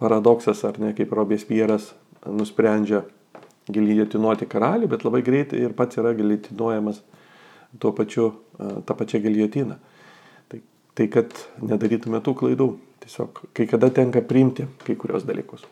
paradoksas, 0.00 0.62
ar 0.68 0.78
ne, 0.78 0.92
kaip 0.96 1.12
Robespieras 1.16 1.90
nusprendžia 2.24 3.02
giljotinuoti 3.66 4.46
karalių, 4.48 4.88
bet 4.92 5.04
labai 5.04 5.24
greitai 5.26 5.64
ir 5.64 5.74
pats 5.76 5.98
yra 6.00 6.14
giljotinuojamas 6.16 7.02
tuo 7.82 7.90
pačiu, 7.96 8.30
tą 8.86 8.96
pačią 8.96 9.20
giljotiną 9.24 9.80
tai 10.94 11.08
kad 11.10 11.34
nedarytume 11.62 12.20
tų 12.24 12.34
klaidų. 12.38 12.68
Tiesiog 13.04 13.42
kai 13.56 13.66
kada 13.68 13.90
tenka 13.92 14.22
priimti 14.24 14.66
kai 14.86 14.96
kurios 14.96 15.26
dalykus. 15.28 15.66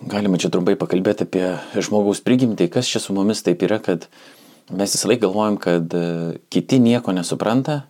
Galima 0.00 0.38
čia 0.40 0.48
trumpai 0.48 0.78
pakalbėti 0.80 1.26
apie 1.26 1.44
žmogaus 1.76 2.22
prigimtį, 2.24 2.70
kas 2.72 2.88
čia 2.88 3.02
su 3.04 3.12
mumis 3.12 3.42
taip 3.44 3.60
yra, 3.66 3.76
kad 3.84 4.06
mes 4.72 4.94
visą 4.96 5.10
laiką 5.10 5.26
galvojam, 5.26 5.58
kad 5.60 5.92
e, 5.92 6.04
kiti 6.48 6.78
nieko 6.80 7.12
nesupranta, 7.12 7.82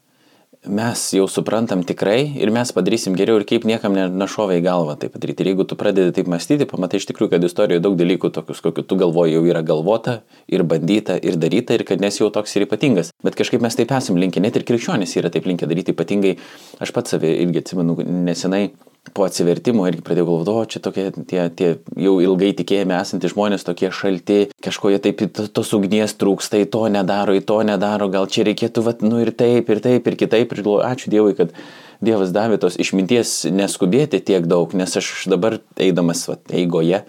mes 0.66 1.04
jau 1.14 1.28
suprantam 1.30 1.84
tikrai 1.86 2.34
ir 2.36 2.50
mes 2.52 2.72
padarysim 2.74 3.14
geriau 3.16 3.38
ir 3.38 3.46
kaip 3.48 3.62
niekam 3.64 3.94
nešovė 3.94 4.58
į 4.58 4.64
galvą 4.66 4.98
tai 4.98 5.08
padaryti. 5.12 5.44
Ir 5.44 5.52
jeigu 5.52 5.64
tu 5.70 5.78
pradedi 5.78 6.12
taip 6.18 6.28
mąstyti, 6.28 6.66
pamatai 6.68 6.98
iš 6.98 7.06
tikrųjų, 7.12 7.30
kad 7.36 7.46
istorijoje 7.46 7.84
daug 7.86 7.94
dalykų 7.96 8.32
tokius, 8.34 8.60
kokiu 8.66 8.84
tu 8.84 8.98
galvoji, 9.00 9.38
jau 9.38 9.46
yra 9.46 9.62
galvota 9.62 10.18
ir 10.50 10.66
bandyta 10.66 11.14
ir 11.16 11.38
daryta 11.40 11.78
ir 11.78 11.86
kad 11.88 12.02
nes 12.02 12.18
jau 12.18 12.28
toks 12.34 12.58
ir 12.58 12.66
ypatingas. 12.66 13.14
Bet 13.24 13.38
kažkaip 13.38 13.62
mes 13.62 13.78
taip 13.78 13.94
esam 13.96 14.18
linkę, 14.18 14.42
net 14.42 14.58
ir 14.58 14.66
krikščionys 14.68 15.14
yra 15.22 15.30
taip 15.30 15.46
linkę 15.48 15.70
daryti 15.70 15.94
ypatingai. 15.94 16.36
Aš 16.82 16.92
pats 16.96 17.14
save 17.14 17.32
irgi 17.38 17.62
atsimenu 17.62 17.96
nesenai 18.02 18.66
po 19.14 19.24
atsivertimo 19.26 19.86
irgi 19.88 20.04
pradėjau 20.04 20.26
galvoti, 20.28 20.52
o 20.52 20.68
čia 20.70 20.82
tokie 20.84 21.06
tie, 21.28 21.42
tie 21.56 21.70
jau 21.98 22.14
ilgai 22.22 22.50
tikėjami 22.58 22.94
esantys 22.98 23.34
žmonės, 23.34 23.64
tokie 23.66 23.90
šalti, 23.94 24.40
kažko 24.62 24.92
jie 24.92 25.00
taip 25.02 25.24
tos 25.56 25.72
ugnies 25.76 26.14
trūksta, 26.20 26.60
į 26.60 26.68
to 26.74 26.84
nedaro, 26.92 27.34
į 27.36 27.42
to 27.48 27.60
nedaro, 27.66 28.10
gal 28.12 28.28
čia 28.30 28.44
reikėtų, 28.48 28.84
vat, 28.86 29.04
nu 29.06 29.22
ir 29.24 29.32
taip, 29.32 29.72
ir 29.72 29.82
taip, 29.84 30.06
ir 30.06 30.18
kitaip, 30.20 30.52
ir 30.52 30.62
galvoju, 30.62 30.84
ačiū 30.86 31.12
Dievui, 31.12 31.34
kad 31.38 31.56
Dievas 32.04 32.32
davė 32.32 32.60
tos 32.60 32.78
išminties 32.80 33.50
neskubėti 33.52 34.22
tiek 34.24 34.46
daug, 34.48 34.72
nes 34.76 34.96
aš 34.96 35.26
dabar 35.32 35.58
eidamas 35.80 36.26
vat, 36.30 36.44
eigoje, 36.52 37.02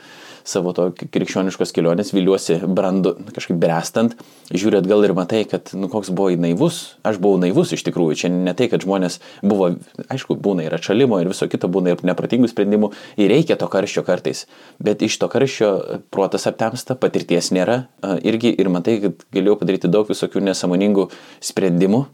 savo 0.48 0.74
to 0.78 0.90
krikščioniškos 0.98 1.74
kelionės, 1.76 2.14
viliuosi 2.16 2.60
brandu, 2.68 3.16
kažkaip 3.36 3.60
brestant, 3.62 4.16
žiūri 4.52 4.82
atgal 4.82 5.06
ir 5.06 5.14
matai, 5.18 5.44
kad, 5.50 5.72
nu, 5.78 5.90
koks 5.92 6.12
buvo 6.16 6.32
naivus, 6.40 6.98
aš 7.08 7.20
buvau 7.22 7.40
naivus 7.42 7.74
iš 7.76 7.86
tikrųjų, 7.88 8.18
čia 8.24 8.32
ne 8.34 8.54
tai, 8.58 8.68
kad 8.72 8.84
žmonės 8.86 9.20
buvo, 9.46 9.72
aišku, 10.12 10.38
būna 10.42 10.66
ir 10.68 10.76
atšalimo 10.78 11.22
ir 11.22 11.32
viso 11.32 11.48
kito, 11.52 11.70
būna 11.72 11.96
ir 11.96 12.04
nepratingų 12.08 12.50
sprendimų, 12.52 12.92
ir 13.22 13.32
reikia 13.32 13.58
to 13.60 13.70
karščio 13.72 14.04
kartais, 14.08 14.46
bet 14.84 15.04
iš 15.06 15.18
to 15.22 15.30
karščio 15.32 15.72
protas 16.14 16.48
aptemsta, 16.50 16.98
patirties 17.00 17.52
nėra, 17.56 17.86
irgi 18.26 18.54
ir 18.56 18.72
matai, 18.74 18.98
kad 19.06 19.26
galėjau 19.36 19.60
padaryti 19.62 19.92
daug 19.92 20.10
visokių 20.12 20.44
nesąmoningų 20.50 21.08
sprendimų, 21.52 22.06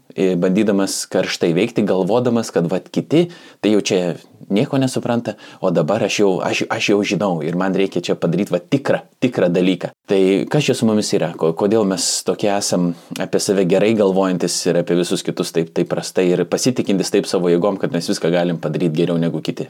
bandydamas 0.42 1.02
karštai 1.10 1.52
veikti, 1.56 1.86
galvodamas, 1.86 2.52
kad 2.54 2.68
vad 2.70 2.90
kiti, 2.92 3.28
tai 3.62 3.74
jau 3.74 3.82
čia 3.84 4.00
nieko 4.48 4.78
nesupranta, 4.80 5.34
o 5.60 5.70
dabar 5.74 6.04
aš 6.06 6.20
jau, 6.22 6.30
aš, 6.44 6.64
aš 6.70 6.90
jau 6.92 6.98
žinau 7.04 7.32
ir 7.44 7.56
man 7.58 7.74
reikia 7.76 8.02
čia 8.04 8.16
padaryti 8.20 8.54
va 8.54 8.60
tikrą, 8.60 9.00
tikrą 9.22 9.48
dalyką. 9.54 9.92
Tai 10.08 10.20
kas 10.50 10.68
čia 10.68 10.76
su 10.76 10.88
mumis 10.88 11.10
yra, 11.16 11.32
kodėl 11.38 11.86
mes 11.88 12.06
tokie 12.26 12.50
esam 12.54 12.92
apie 13.20 13.40
save 13.42 13.66
gerai 13.70 13.92
galvojantis 13.98 14.56
ir 14.68 14.80
apie 14.82 14.98
visus 14.98 15.24
kitus 15.26 15.54
taip, 15.56 15.72
taip 15.76 15.90
prastai 15.90 16.28
ir 16.32 16.44
pasitikintis 16.50 17.12
taip 17.14 17.28
savo 17.30 17.52
jėgom, 17.52 17.80
kad 17.80 17.94
mes 17.94 18.08
viską 18.10 18.32
galim 18.34 18.60
padaryti 18.62 19.02
geriau 19.02 19.20
negu 19.20 19.42
kiti. 19.44 19.68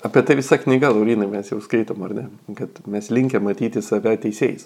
Apie 0.00 0.22
tai 0.24 0.38
visą 0.38 0.56
knygą, 0.56 0.94
Laurinai, 0.96 1.28
mes 1.28 1.50
jau 1.52 1.60
skaitom, 1.60 2.00
ar 2.06 2.14
ne? 2.16 2.26
Kad 2.56 2.80
mes 2.88 3.10
linkę 3.12 3.40
matyti 3.44 3.82
save 3.84 4.14
teisėjais 4.22 4.64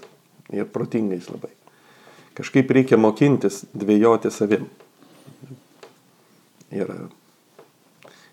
ir 0.54 0.68
protingais 0.70 1.26
labai. 1.32 1.50
Kažkaip 2.38 2.70
reikia 2.70 2.98
mokintis 2.98 3.64
dvėjoti 3.74 4.30
savim. 4.34 4.68
Ir 6.74 6.90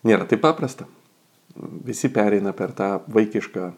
nėra 0.06 0.26
taip 0.30 0.42
paprasta. 0.46 0.88
Visi 1.86 2.10
pereina 2.14 2.54
per 2.58 2.74
tą 2.78 2.92
vaikišką 3.12 3.72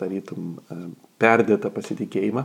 tarytum 0.00 0.56
e, 0.56 0.78
perdėtą 1.20 1.70
pasitikėjimą, 1.74 2.44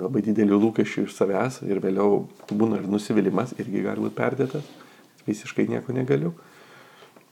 labai 0.00 0.22
didelių 0.24 0.58
lūkesčių 0.66 1.06
iš 1.06 1.16
savęs 1.16 1.60
ir 1.68 1.80
vėliau 1.84 2.24
būna 2.50 2.80
ir 2.80 2.88
nusivylimas, 2.90 3.54
irgi 3.60 3.84
gali 3.84 4.04
būti 4.04 4.18
perdėtas, 4.18 4.68
visiškai 5.26 5.68
nieko 5.70 5.94
negaliu. 5.96 6.32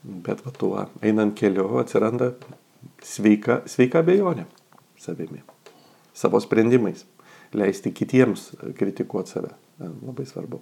Bet 0.01 0.41
va 0.45 0.53
tuo 0.55 0.85
einant 1.05 1.35
keliu 1.37 1.67
atsiranda 1.81 2.31
sveika, 3.05 3.61
sveika 3.69 4.01
bejonė 4.05 4.47
savimi, 5.01 5.43
savo 6.17 6.41
sprendimais, 6.41 7.03
leisti 7.53 7.91
kitiems 7.93 8.51
kritikuoti 8.77 9.37
save. 9.37 9.53
E, 9.81 9.89
labai 10.05 10.27
svarbu. 10.29 10.61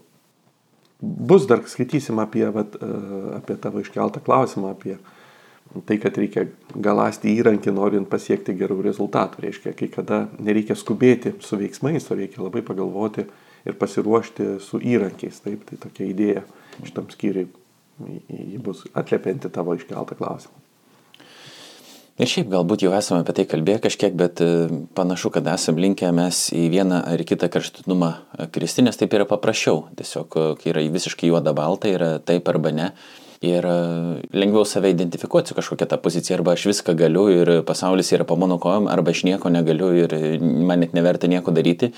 Bus 1.00 1.46
dar 1.48 1.62
skaitysim 1.72 2.20
apie, 2.20 2.44
vat, 2.52 2.76
e, 2.76 2.92
apie 3.38 3.56
tavo 3.62 3.80
iškeltą 3.84 4.20
klausimą, 4.26 4.74
apie 4.76 4.98
uh, 4.98 5.16
tai, 5.86 5.98
kad 6.02 6.18
reikia 6.18 6.46
galasti 6.74 7.34
įrankį 7.38 7.74
norint 7.76 8.10
pasiekti 8.10 8.56
gerų 8.58 8.82
rezultatų. 8.88 9.44
Reiškia, 9.46 9.74
kai 9.78 9.90
kada 9.94 10.24
nereikia 10.42 10.78
skubėti 10.78 11.36
su 11.46 11.60
veiksmais, 11.60 12.10
o 12.10 12.18
reikia 12.18 12.42
labai 12.44 12.64
pagalvoti 12.66 13.28
ir 13.68 13.78
pasiruošti 13.80 14.56
su 14.64 14.82
įrankiais. 14.82 15.44
Taip, 15.46 15.68
tai 15.70 15.78
tokia 15.82 16.08
idėja 16.10 16.46
šitam 16.82 17.12
skyriui, 17.14 17.50
ji 18.30 18.64
bus 18.64 18.88
atliepianti 18.98 19.52
tavo 19.54 19.78
iškeltą 19.78 20.18
klausimą. 20.18 20.66
Ir 22.20 22.28
šiaip 22.28 22.50
galbūt 22.52 22.82
jau 22.84 22.90
esame 22.92 23.24
apie 23.24 23.32
tai 23.38 23.46
kalbėję 23.48 23.80
kažkiek, 23.86 24.16
bet 24.20 24.42
e, 24.44 24.68
panašu, 24.98 25.30
kad 25.32 25.46
esame 25.54 25.80
linkę 25.86 26.10
mes 26.12 26.50
į 26.52 26.66
vieną 26.74 26.98
ar 27.14 27.22
kitą 27.24 27.48
kraštutinumą 27.48 28.10
kristi, 28.52 28.84
nes 28.84 29.00
taip 29.00 29.16
yra 29.16 29.24
paprasčiau. 29.30 29.86
Tiesiog, 29.96 30.36
e, 30.36 30.50
kai 30.60 30.74
yra 30.74 30.84
visiškai 30.92 31.30
juoda 31.30 31.54
balta, 31.56 31.88
yra 31.88 32.18
taip 32.20 32.52
arba 32.52 32.74
ne 32.76 32.90
ir 33.46 33.66
e, 33.66 33.78
lengviau 34.36 34.66
save 34.68 34.92
identifikuoti 34.94 35.52
su 35.52 35.58
kažkokia 35.58 35.88
ta 35.88 35.98
pozicija, 35.98 36.38
arba 36.38 36.54
aš 36.58 36.68
viską 36.72 36.96
galiu 37.00 37.30
ir 37.32 37.52
pasaulis 37.68 38.12
yra 38.16 38.28
po 38.28 38.36
mano 38.36 38.60
kojom, 38.60 38.90
arba 38.92 39.12
aš 39.16 39.24
nieko 39.28 39.52
negaliu 39.54 39.92
ir 39.96 40.16
man 40.42 40.84
net 40.84 40.94
neverta 40.94 41.28
nieko 41.28 41.52
daryti. 41.56 41.94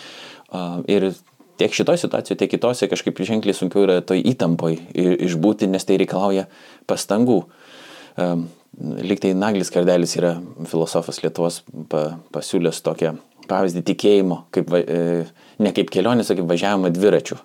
Ir 0.91 1.11
tiek 1.57 1.73
šitoje 1.73 2.03
situacijoje, 2.03 2.37
tiek 2.41 2.51
kitose 2.51 2.89
kažkaip 2.91 3.21
ženkliai 3.25 3.55
sunkiau 3.55 3.85
yra 3.85 4.01
toj 4.03 4.19
įtampoj 4.33 4.77
išbūti, 5.27 5.69
nes 5.71 5.85
tai 5.87 5.97
reikalauja 6.01 6.47
pastangų. 6.89 7.39
Liktai 8.81 9.33
Naglis 9.37 9.71
Kardelis 9.71 10.15
yra 10.19 10.35
filosofas 10.67 11.21
Lietuvos 11.23 11.61
pasiūlęs 12.35 12.83
tokią 12.83 13.15
pavyzdį 13.51 13.83
tikėjimo, 13.89 14.37
kaip, 14.55 14.71
e, 14.77 15.25
ne 15.59 15.71
kaip 15.75 15.91
kelionės, 15.91 16.31
o 16.31 16.37
kaip 16.37 16.47
važiavimo 16.49 16.91
dviračių 16.93 17.37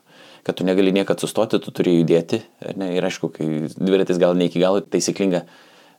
kad 0.46 0.54
tu 0.54 0.64
negali 0.64 0.92
niekad 0.94 1.18
sustoti, 1.18 1.58
tu 1.58 1.72
turi 1.74 1.96
judėti. 1.98 2.38
Ne, 2.78 2.92
ir 2.94 3.06
aišku, 3.08 3.32
kai 3.34 3.46
dviratis 3.66 4.20
gal 4.22 4.36
ne 4.38 4.46
iki 4.46 4.60
galo 4.62 4.78
taisyklinga 4.78 5.40
e, 5.42 5.46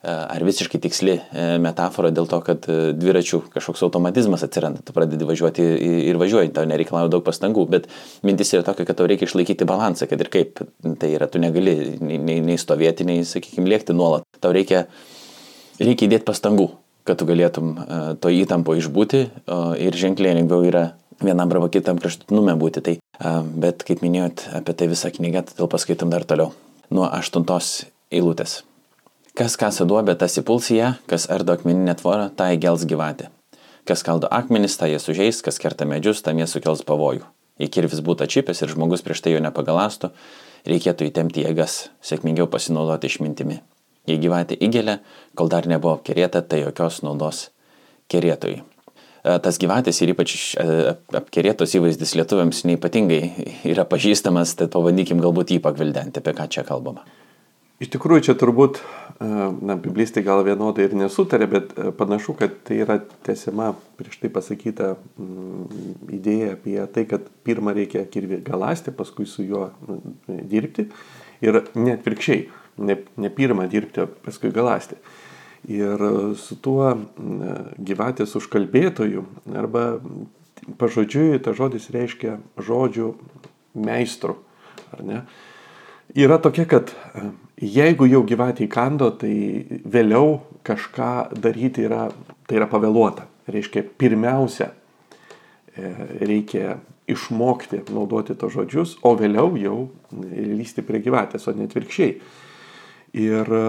ar 0.08 0.46
visiškai 0.48 0.80
tiksli 0.86 1.18
e, 1.18 1.48
metafora 1.60 2.14
dėl 2.16 2.30
to, 2.32 2.40
kad 2.46 2.70
e, 2.72 2.78
dviračių 2.96 3.42
kažkoks 3.52 3.84
automatizmas 3.90 4.46
atsiranda, 4.48 4.86
tu 4.88 4.96
pradedi 4.96 5.28
važiuoti 5.28 5.66
ir 6.08 6.20
važiuoji, 6.22 6.54
tau 6.56 6.64
nereikalauja 6.70 7.12
daug 7.12 7.26
pastangų, 7.28 7.66
bet 7.76 7.90
mintis 8.24 8.56
yra 8.56 8.64
tokia, 8.70 8.88
kad 8.88 9.02
tau 9.02 9.10
reikia 9.12 9.28
išlaikyti 9.28 9.68
balansą, 9.68 10.08
kad 10.08 10.24
ir 10.24 10.32
kaip 10.32 10.64
tai 11.02 11.12
yra, 11.18 11.28
tu 11.28 11.44
negali 11.44 11.98
nei, 12.00 12.40
nei, 12.40 12.56
stovėti, 12.62 13.08
nei, 13.10 13.28
sakykime, 13.28 13.68
lėkti 13.74 13.98
nuolat. 13.98 14.24
Tau 14.40 14.56
reikia, 14.56 14.86
reikia 15.82 16.08
įdėti 16.08 16.30
pastangų, 16.30 16.70
kad 17.04 17.20
tu 17.20 17.28
galėtum 17.28 17.76
to 18.24 18.32
įtampo 18.32 18.80
išbūti 18.80 19.26
ir 19.84 20.00
ženkliai 20.00 20.40
lengviau 20.40 20.64
yra 20.72 20.88
vienam 21.24 21.52
arba 21.52 21.70
kitam 21.74 22.00
kraštutinume 22.02 22.56
būti. 22.60 22.84
Tai, 22.86 22.96
bet 23.58 23.86
kaip 23.88 24.04
minėjot 24.06 24.48
apie 24.62 24.76
tai 24.78 24.90
visą 24.92 25.12
knygą, 25.14 25.46
todėl 25.52 25.70
paskaitom 25.72 26.14
dar 26.14 26.26
toliau. 26.28 26.54
Nuo 26.94 27.08
aštuntos 27.10 27.88
eilutės. 28.14 28.62
Kas 29.38 29.58
kasa 29.60 29.86
duobę, 29.86 30.16
tas 30.18 30.38
įpuls 30.40 30.72
ją, 30.74 30.96
kas 31.10 31.28
ardo 31.30 31.54
akmeninę 31.54 31.94
tvorą, 32.00 32.32
tai 32.34 32.56
gels 32.58 32.88
gyvatė. 32.90 33.30
Kas 33.88 34.02
kaldo 34.04 34.30
akmenis, 34.34 34.76
tai 34.80 34.90
jie 34.94 35.00
sužeis, 35.00 35.44
kas 35.46 35.62
kerta 35.62 35.86
medžius, 35.86 36.24
tam 36.26 36.42
jie 36.42 36.48
sukels 36.50 36.82
pavojų. 36.88 37.28
Jei 37.62 37.70
kirvis 37.74 38.02
būtų 38.06 38.26
atšipęs 38.26 38.64
ir 38.64 38.74
žmogus 38.74 39.04
prieš 39.06 39.24
tai 39.26 39.34
jo 39.36 39.42
nepagalastų, 39.46 40.10
reikėtų 40.70 41.08
įtemti 41.10 41.46
jėgas, 41.46 41.88
sėkmingiau 42.06 42.50
pasinaudoti 42.52 43.10
išmintimi. 43.10 43.60
Jei 44.08 44.20
gyvatė 44.22 44.58
įgelė, 44.64 45.00
kol 45.38 45.50
dar 45.54 45.68
nebuvo 45.70 45.98
apkerėta, 45.98 46.42
tai 46.42 46.64
jokios 46.64 47.02
naudos 47.06 47.48
kerėtojai. 48.12 48.64
E, 49.28 49.36
tas 49.44 49.60
gyvatės 49.60 50.00
ir 50.04 50.14
ypač 50.14 50.34
e, 50.56 50.66
apkerėtos 51.20 51.76
įvaizdis 51.78 52.16
lietuviams 52.20 52.64
neipatingai 52.70 53.22
yra 53.68 53.88
pažįstamas, 53.90 54.56
tad 54.60 54.72
pabandykim 54.76 55.22
galbūt 55.24 55.56
jį 55.56 55.62
pagvildenti, 55.66 56.22
apie 56.22 56.36
ką 56.38 56.48
čia 56.54 56.64
kalbama. 56.68 57.04
Iš 57.84 57.92
tikrųjų, 57.94 58.24
čia 58.30 58.36
turbūt, 58.40 58.80
e, 58.80 59.28
na, 59.68 59.76
biblistai 59.82 60.24
gal 60.26 60.44
vienodai 60.48 60.88
ir 60.88 60.96
nesutarė, 60.98 61.50
bet 61.52 61.76
panašu, 62.00 62.38
kad 62.40 62.56
tai 62.68 62.80
yra 62.86 63.00
tiesima 63.28 63.74
prieš 64.00 64.22
tai 64.24 64.32
pasakyta 64.34 64.94
mm, 64.96 65.84
idėja 66.20 66.56
apie 66.56 66.80
tai, 66.94 67.06
kad 67.10 67.28
pirmą 67.46 67.76
reikia 67.78 68.06
kirvi 68.14 68.40
galasti, 68.46 68.96
paskui 68.96 69.28
su 69.30 69.46
juo 69.46 69.68
mm, 69.74 70.42
dirbti 70.54 70.88
ir 71.46 71.64
net 71.78 72.08
virkščiai, 72.08 72.48
ne, 72.88 73.02
ne 73.18 73.34
pirmą 73.34 73.68
dirbti, 73.70 74.08
paskui 74.26 74.54
galasti. 74.56 74.98
Ir 75.66 76.04
su 76.38 76.60
tuo 76.62 76.92
mm, 76.94 77.80
gyvatės 77.82 78.38
užkalbėtoju 78.38 79.26
arba 79.58 79.88
pažodžiui, 80.78 81.42
ta 81.44 81.54
žodis 81.58 81.90
reiškia 81.94 82.38
žodžių 82.62 83.12
meistrų, 83.88 84.38
ar 84.94 85.04
ne? 85.06 85.22
Yra 86.18 86.38
tokia, 86.40 86.64
kad 86.70 86.94
Jeigu 87.58 88.06
jau 88.06 88.20
gyvatė 88.22 88.68
įkando, 88.68 89.08
tai 89.18 89.66
vėliau 89.90 90.36
kažką 90.68 91.40
daryti 91.42 91.88
yra, 91.88 92.04
tai 92.46 92.60
yra 92.60 92.68
pavėluota. 92.70 93.26
Reiškia, 93.50 93.82
pirmiausia, 93.98 94.68
e, 95.74 95.90
reikia 96.22 96.76
išmokti 97.10 97.82
naudoti 97.90 98.36
tos 98.38 98.54
žodžius, 98.54 99.00
o 99.02 99.16
vėliau 99.18 99.56
jau 99.58 99.78
lysti 100.14 100.86
prie 100.86 101.02
gyvatės, 101.02 101.48
o 101.50 101.56
net 101.58 101.74
virkščiai. 101.74 102.20
Ir 103.18 103.50
e, 103.50 103.62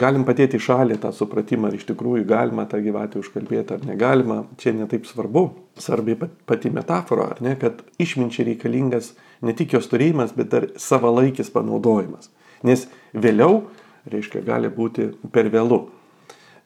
galim 0.00 0.24
padėti 0.26 0.58
į 0.58 0.64
šalį 0.66 0.96
tą 1.02 1.12
supratimą, 1.14 1.68
ar 1.70 1.76
iš 1.78 1.86
tikrųjų 1.90 2.24
galima 2.26 2.64
tą 2.70 2.80
gyvatę 2.82 3.20
užkalbėti 3.20 3.76
ar 3.76 3.86
negalima. 3.86 4.40
Čia 4.58 4.74
netaip 4.74 5.06
svarbu. 5.06 5.46
Svarbi 5.78 6.16
pati 6.18 6.72
metafora, 6.72 7.28
ar 7.34 7.42
ne, 7.44 7.54
kad 7.60 7.84
išminčiai 8.02 8.48
reikalingas 8.50 9.12
ne 9.44 9.52
tik 9.54 9.76
jos 9.76 9.90
turėjimas, 9.92 10.32
bet 10.36 10.50
dar 10.54 10.70
savalaikis 10.80 11.52
panaudojimas. 11.54 12.30
Nes 12.66 12.86
vėliau, 13.12 13.66
reiškia, 14.10 14.42
gali 14.46 14.72
būti 14.72 15.10
per 15.34 15.52
vėlų. 15.52 15.82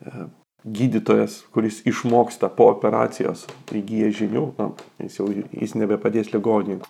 E, 0.00 0.28
gydytojas, 0.64 1.40
kuris 1.52 1.80
išmoksta 1.88 2.50
po 2.52 2.68
operacijos, 2.72 3.46
įgyja 3.72 4.10
žinių, 4.16 4.44
na, 4.58 4.70
jis 5.00 5.16
jau 5.20 5.28
jis 5.32 5.72
nebepadės 5.76 6.34
ligoniui, 6.34 6.80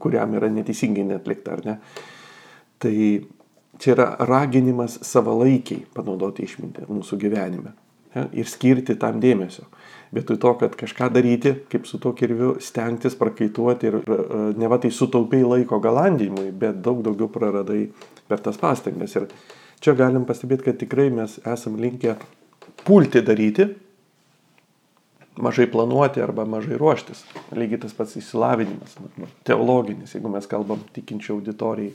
kuriam 0.00 0.32
yra 0.38 0.48
neteisingai 0.52 1.04
netlikta, 1.10 1.58
ar 1.58 1.64
ne. 1.66 1.76
Tai 2.82 2.94
čia 3.82 3.96
yra 3.96 4.08
raginimas 4.28 5.00
savalaikiai 5.06 5.86
panaudoti 5.94 6.46
išmintį 6.46 6.86
mūsų 6.90 7.18
gyvenime 7.24 7.74
ja, 8.14 8.26
ir 8.32 8.48
skirti 8.48 8.96
tam 9.00 9.20
dėmesio. 9.22 9.66
Vietoj 10.12 10.38
to, 10.38 10.52
kad 10.60 10.74
kažką 10.76 11.08
daryti, 11.14 11.54
kaip 11.72 11.86
su 11.88 11.98
to 12.02 12.12
kirviu, 12.16 12.54
stengtis 12.60 13.16
prakaituoti 13.18 13.88
ir 13.88 13.98
e, 14.02 14.18
ne 14.60 14.68
va 14.68 14.78
tai 14.80 14.92
sutaupiai 14.92 15.46
laiko 15.46 15.80
galandymui, 15.82 16.50
bet 16.52 16.82
daug 16.84 17.00
daugiau 17.04 17.30
praradai 17.32 17.86
per 18.28 18.42
tas 18.44 18.60
pastangas. 18.60 19.16
Ir 19.16 19.30
čia 19.82 19.96
galim 19.98 20.26
pastebėti, 20.28 20.68
kad 20.68 20.80
tikrai 20.82 21.08
mes 21.14 21.38
esam 21.48 21.78
linkę 21.80 22.18
pulti 22.84 23.22
daryti, 23.24 23.70
mažai 25.40 25.66
planuoti 25.72 26.20
arba 26.20 26.44
mažai 26.44 26.76
ruoštis. 26.76 27.24
Lygiai 27.56 27.80
tas 27.86 27.96
pats 27.96 28.18
įsilavinimas, 28.20 28.98
teologinis, 29.48 30.12
jeigu 30.12 30.32
mes 30.32 30.48
kalbam 30.50 30.84
tikinčių 30.92 31.38
auditorijai. 31.38 31.94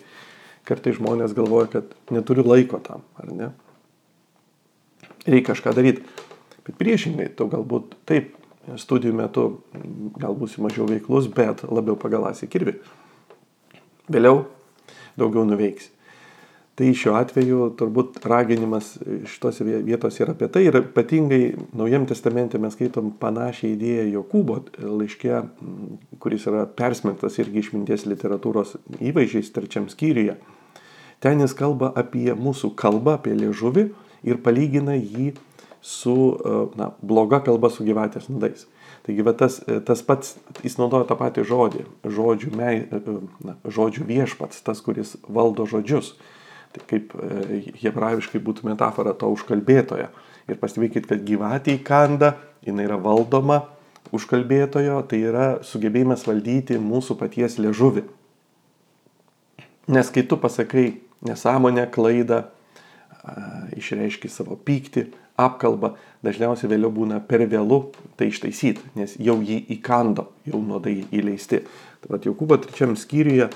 Kartai 0.68 0.94
žmonės 0.98 1.36
galvoja, 1.38 1.70
kad 1.78 1.94
neturiu 2.12 2.44
laiko 2.48 2.82
tam, 2.84 3.06
ar 3.20 3.32
ne? 3.32 3.52
Reikia 5.28 5.54
kažką 5.54 5.74
daryti. 5.78 6.04
Bet 6.68 6.76
priešingai, 6.80 7.30
tu 7.40 7.48
galbūt 7.52 7.96
taip, 8.10 8.34
studijų 8.76 9.16
metu 9.16 9.46
galbūt 10.20 10.58
mažiau 10.60 10.88
veiklus, 10.90 11.30
bet 11.32 11.64
labiau 11.64 11.96
pagalasi 12.00 12.50
kirvi. 12.52 12.76
Vėliau 14.12 14.44
daugiau 15.20 15.48
nuveiksi. 15.48 15.94
Tai 16.78 16.92
šiuo 16.94 17.16
atveju 17.18 17.72
turbūt 17.74 18.20
raginimas 18.30 18.92
šitos 19.32 19.64
vietos 19.66 20.20
yra 20.22 20.36
apie 20.36 20.46
tai 20.54 20.62
ir 20.68 20.76
ypatingai 20.84 21.56
Naujam 21.74 22.06
testamente 22.06 22.60
mes 22.62 22.76
skaitom 22.78 23.16
panašią 23.18 23.72
idėją 23.72 24.04
Jokūbo 24.12 24.60
laiške, 24.78 25.40
kuris 26.22 26.46
yra 26.52 26.68
persmelktas 26.70 27.40
irgi 27.42 27.64
išminties 27.64 28.06
literatūros 28.06 28.76
įvaizdžiais 29.00 29.50
trečiam 29.56 29.90
skyriuje. 29.90 30.38
Ten 31.24 31.42
jis 31.42 31.56
kalba 31.58 31.92
apie 31.98 32.30
mūsų 32.38 32.76
kalbą, 32.78 33.18
apie 33.18 33.34
liežuvį 33.38 33.88
ir 34.28 34.42
palygina 34.46 34.96
jį 34.98 35.32
su 35.82 36.16
na, 36.78 36.92
bloga 37.02 37.40
kalba 37.46 37.72
su 37.74 37.86
gyvatės 37.88 38.28
nudais. 38.30 38.66
Taigi 39.08 39.24
va, 39.24 39.32
tas, 39.38 39.62
tas 39.88 40.02
pats, 40.04 40.36
jis 40.66 40.76
naudoja 40.76 41.08
tą 41.08 41.16
patį 41.16 41.46
žodį, 41.48 41.86
žodžių, 42.04 42.50
mei, 42.60 42.82
na, 43.46 43.56
žodžių 43.64 44.04
viešpats, 44.10 44.60
tas, 44.68 44.82
kuris 44.84 45.16
valdo 45.32 45.64
žodžius. 45.70 46.12
Tai 46.76 46.84
kaip 46.90 47.16
e, 47.16 47.62
hebrajiškai 47.80 48.42
būtų 48.44 48.68
metafora 48.68 49.16
to 49.16 49.30
užkalbėtojo. 49.32 50.10
Ir 50.52 50.60
pastebėkit, 50.60 51.08
kad 51.08 51.24
gyvatė 51.24 51.78
įkanda, 51.78 52.34
jinai 52.68 52.84
yra 52.90 53.00
valdoma 53.00 53.62
užkalbėtojo, 54.16 55.00
tai 55.08 55.22
yra 55.32 55.48
sugebėjimas 55.64 56.28
valdyti 56.28 56.76
mūsų 56.82 57.16
paties 57.20 57.58
liežuvį. 57.64 58.04
Nes 59.96 60.12
kai 60.12 60.26
tu 60.28 60.36
pasakai 60.36 60.90
nesąmonę, 61.26 61.88
klaidą, 61.94 62.44
išreiški 63.78 64.30
savo 64.32 64.56
pyktį, 64.56 65.08
apkalbą, 65.38 65.94
dažniausiai 66.26 66.70
vėliau 66.72 66.90
būna 66.94 67.20
per 67.28 67.44
vėlų 67.50 67.80
tai 68.18 68.30
ištaisyti, 68.32 68.94
nes 68.98 69.16
jau 69.22 69.38
jį 69.46 69.60
įkando, 69.78 70.32
jau 70.48 70.62
nuodai 70.64 70.96
įleisti. 71.14 71.62
Tai 72.02 72.14
vad 72.16 72.26
Jokūbo 72.26 72.58
trečiam 72.64 72.96
skyriuje 72.98 73.50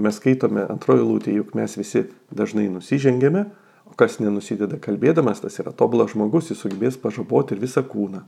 mes 0.00 0.18
skaitome 0.18 0.64
antroji 0.72 1.04
lūtė, 1.06 1.34
juk 1.36 1.54
mes 1.58 1.76
visi 1.78 2.06
dažnai 2.34 2.66
nusižengėme, 2.72 3.44
o 3.90 3.94
kas 3.98 4.18
nenusideda 4.22 4.80
kalbėdamas, 4.82 5.42
tas 5.44 5.60
yra 5.62 5.74
tobulas 5.76 6.14
žmogus, 6.14 6.50
jis 6.50 6.62
sugebės 6.62 6.98
pažaboti 7.00 7.54
ir 7.54 7.62
visą 7.62 7.84
kūną. 7.86 8.24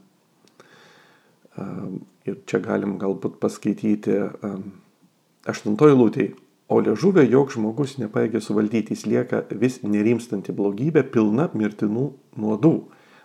Ir 2.29 2.39
čia 2.49 2.63
galim 2.63 2.95
galbūt 3.01 3.41
paskaityti 3.43 4.21
aštuntoji 5.49 5.99
lūtė, 5.99 6.29
o 6.73 6.81
liežuvė 6.85 7.27
jog 7.29 7.53
žmogus 7.53 7.99
nepaėgė 8.01 8.41
suvaldyti, 8.43 8.97
jis 8.97 9.05
lieka 9.07 9.45
vis 9.61 9.81
nerimstanti 9.85 10.55
blogybė, 10.57 11.05
pilna 11.13 11.51
mirtinų 11.55 12.09
nuodų. 12.41 12.75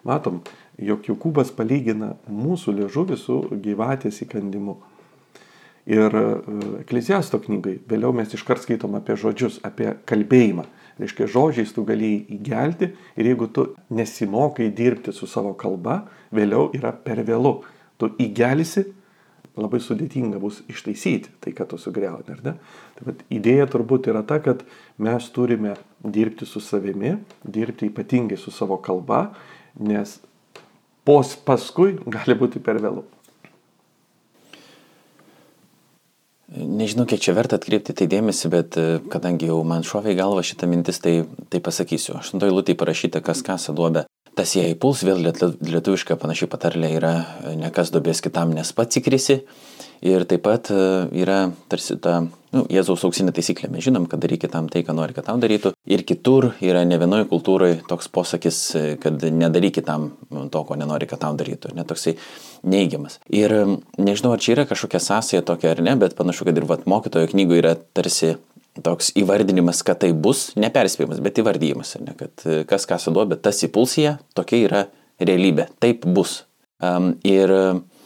Matom, 0.08 0.42
jog 0.80 1.08
Jokūbas 1.10 1.52
palygina 1.56 2.14
mūsų 2.32 2.78
liežuvį 2.82 3.18
su 3.20 3.40
gyvatės 3.64 4.22
įkandimu. 4.24 4.78
Ir 5.88 6.16
e, 6.20 6.24
Ekleziasto 6.82 7.40
knygai 7.44 7.78
vėliau 7.88 8.14
mes 8.16 8.34
iškart 8.36 8.66
skaitom 8.66 8.98
apie 9.00 9.16
žodžius, 9.20 9.62
apie 9.68 9.94
kalbėjimą. 10.08 10.68
Reiškia, 10.98 11.28
žodžiais 11.30 11.72
tu 11.76 11.84
galėjai 11.88 12.24
įgelti 12.38 12.90
ir 13.16 13.30
jeigu 13.30 13.48
tu 13.54 13.68
nesimokai 13.94 14.72
dirbti 14.76 15.14
su 15.14 15.30
savo 15.30 15.54
kalba, 15.60 16.02
vėliau 16.34 16.72
yra 16.76 16.92
per 16.92 17.22
vėlu. 17.28 17.60
Tu 18.02 18.10
įgelisi, 18.22 18.88
labai 19.58 19.80
sudėtinga 19.84 20.40
bus 20.42 20.62
ištaisyti 20.72 21.34
tai, 21.44 21.54
ką 21.58 21.68
tu 21.72 21.80
sugriauni, 21.82 22.30
ar 22.36 22.44
ne? 22.46 22.56
Tai 22.98 23.10
bet 23.10 23.26
idėja 23.34 23.68
turbūt 23.74 24.10
yra 24.12 24.24
ta, 24.28 24.40
kad 24.44 24.64
mes 25.02 25.28
turime 25.34 25.76
dirbti 26.04 26.48
su 26.50 26.62
savimi, 26.64 27.18
dirbti 27.44 27.90
ypatingai 27.92 28.40
su 28.40 28.54
savo 28.54 28.80
kalba, 28.84 29.28
nes 29.80 30.18
pos 31.08 31.36
paskui 31.48 31.98
gali 32.06 32.38
būti 32.38 32.64
per 32.64 32.82
vėlu. 32.84 33.06
Nežinau, 36.48 37.04
kiek 37.04 37.20
čia 37.20 37.34
verta 37.36 37.58
atkreipti 37.60 37.92
tai 37.92 38.06
dėmesį, 38.08 38.50
bet 38.54 38.78
e, 38.80 38.84
kadangi 39.12 39.50
jau 39.50 39.58
man 39.68 39.84
šovė 39.84 40.14
į 40.14 40.20
galvą 40.22 40.44
šitą 40.48 40.70
mintis, 40.72 41.02
tai, 41.04 41.26
tai 41.52 41.60
pasakysiu. 41.64 42.16
Aštuntoji 42.22 42.56
lūtė 42.56 42.78
parašyta, 42.80 43.20
kas 43.20 43.44
kasa 43.44 43.76
duobę. 43.76 44.06
Tas 44.38 44.52
jei 44.54 44.76
puls, 44.78 45.02
vėl 45.02 45.24
lietuviška 45.26 46.14
panašiai 46.22 46.50
patarlė 46.52 46.92
yra, 47.00 47.14
e, 47.42 47.56
nekas 47.58 47.90
duobės 47.90 48.22
kitam, 48.22 48.52
nes 48.54 48.70
pats 48.78 49.00
įkrisi. 49.00 49.40
Ir 50.06 50.28
taip 50.30 50.44
pat 50.46 50.70
e, 50.70 50.82
yra 51.18 51.40
tarsi 51.72 51.96
ta 51.98 52.20
nu, 52.22 52.62
Jėzaus 52.70 53.02
auksinė 53.08 53.34
taisyklė. 53.34 53.72
Mes 53.74 53.82
žinom, 53.88 54.06
kad 54.12 54.22
daryk 54.22 54.44
kitam 54.44 54.68
tai, 54.70 54.84
ką 54.86 54.94
nori, 54.94 55.16
kad 55.18 55.26
tam 55.26 55.42
darytų. 55.42 55.72
Ir 55.90 56.04
kitur 56.06 56.52
yra 56.62 56.84
ne 56.86 57.00
vienoje 57.02 57.26
kultūroje 57.32 57.80
toks 57.90 58.12
posakis, 58.14 58.60
kad 59.02 59.26
nedaryk 59.26 59.80
kitam 59.80 60.12
to, 60.54 60.62
ko 60.70 60.78
nenori, 60.78 61.10
kad 61.10 61.24
tam 61.26 61.40
darytų. 61.42 61.74
Netoksai 61.80 62.14
neigiamas. 62.62 63.18
Ir 63.34 63.56
nežinau, 63.98 64.36
ar 64.38 64.44
čia 64.46 64.54
yra 64.54 64.68
kažkokia 64.70 65.02
sąsaja 65.02 65.42
tokia 65.50 65.74
ar 65.74 65.82
ne, 65.82 65.98
bet 65.98 66.14
panašu, 66.20 66.46
kad 66.46 66.62
ir 66.62 66.70
vat, 66.70 66.86
mokytojo 66.86 67.34
knygoje 67.34 67.66
yra 67.66 67.74
tarsi 67.98 68.36
toks 68.86 69.12
įvardinimas, 69.20 69.84
kad 69.88 70.02
tai 70.04 70.14
bus, 70.14 70.52
neperspėjimas, 70.60 71.22
bet 71.24 71.42
įvardyjimas, 71.42 71.98
ne, 72.04 72.16
kad 72.18 72.46
e, 72.46 72.62
kas 72.70 72.88
ką 72.90 73.00
suduoda, 73.02 73.40
tas 73.40 73.64
įpulsija, 73.68 74.18
tokia 74.38 74.64
yra 74.66 74.88
realybė, 75.24 75.70
taip 75.84 76.06
bus. 76.06 76.44
Um, 76.78 77.16
ir 77.26 77.50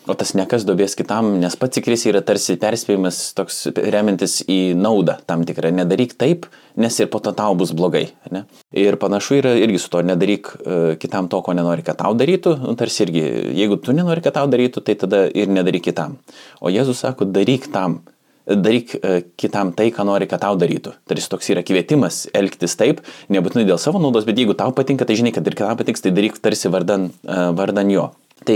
O 0.09 0.15
tas 0.17 0.31
nekas 0.33 0.63
dobės 0.65 0.95
kitam, 0.97 1.35
nes 1.37 1.53
pats 1.61 1.77
įkris 1.77 2.07
yra 2.09 2.23
tarsi 2.25 2.55
perspėjimas 2.59 3.19
toks 3.37 3.67
remintis 3.93 4.39
į 4.49 4.73
naudą 4.73 5.19
tam 5.29 5.43
tikrą. 5.45 5.69
Nedaryk 5.77 6.15
taip, 6.17 6.47
nes 6.81 6.95
ir 6.97 7.09
po 7.13 7.21
to 7.21 7.35
tau 7.37 7.53
bus 7.57 7.69
blogai. 7.77 8.07
Ne? 8.33 8.41
Ir 8.73 8.97
panašu 9.01 9.37
yra 9.37 9.51
irgi 9.61 9.77
su 9.83 9.91
to, 9.93 10.01
nedaryk 10.09 10.49
uh, 10.55 10.79
kitam 11.01 11.29
to, 11.29 11.43
ko 11.45 11.53
nenori, 11.53 11.85
kad 11.85 11.99
tau 12.01 12.15
darytų. 12.17 12.55
Nu, 12.63 12.73
tarsi 12.79 13.05
irgi, 13.05 13.21
jeigu 13.59 13.77
tu 13.77 13.93
nenori, 13.93 14.25
kad 14.25 14.39
tau 14.39 14.49
darytų, 14.49 14.81
tai 14.87 14.97
tada 15.05 15.21
ir 15.29 15.53
nedaryk 15.53 15.85
kitam. 15.91 16.17
O 16.65 16.73
Jėzus 16.73 17.05
sako, 17.05 17.29
daryk 17.29 17.69
tam, 17.69 17.99
daryk 18.47 18.95
uh, 18.99 19.19
kitam 19.39 19.73
tai, 19.77 19.89
ką 19.95 20.05
nori, 20.07 20.29
kad 20.29 20.43
tau 20.45 20.57
darytų. 20.59 20.95
Tarsi 21.09 21.29
toks 21.31 21.51
yra 21.53 21.65
kvietimas 21.65 22.23
elgtis 22.37 22.77
taip, 22.79 23.03
nebūtinai 23.33 23.67
dėl 23.67 23.81
savo 23.81 24.01
naudos, 24.01 24.25
bet 24.29 24.39
jeigu 24.39 24.57
tau 24.57 24.73
patinka, 24.75 25.07
tai 25.07 25.19
žinai, 25.19 25.35
kad 25.35 25.47
ir 25.47 25.57
kitam 25.59 25.77
patiks, 25.79 26.03
tai 26.05 26.13
daryk 26.15 26.39
tarsi 26.41 26.71
vardan, 26.73 27.11
uh, 27.27 27.51
vardan 27.57 27.93
jo. 27.93 28.09
Tai 28.41 28.55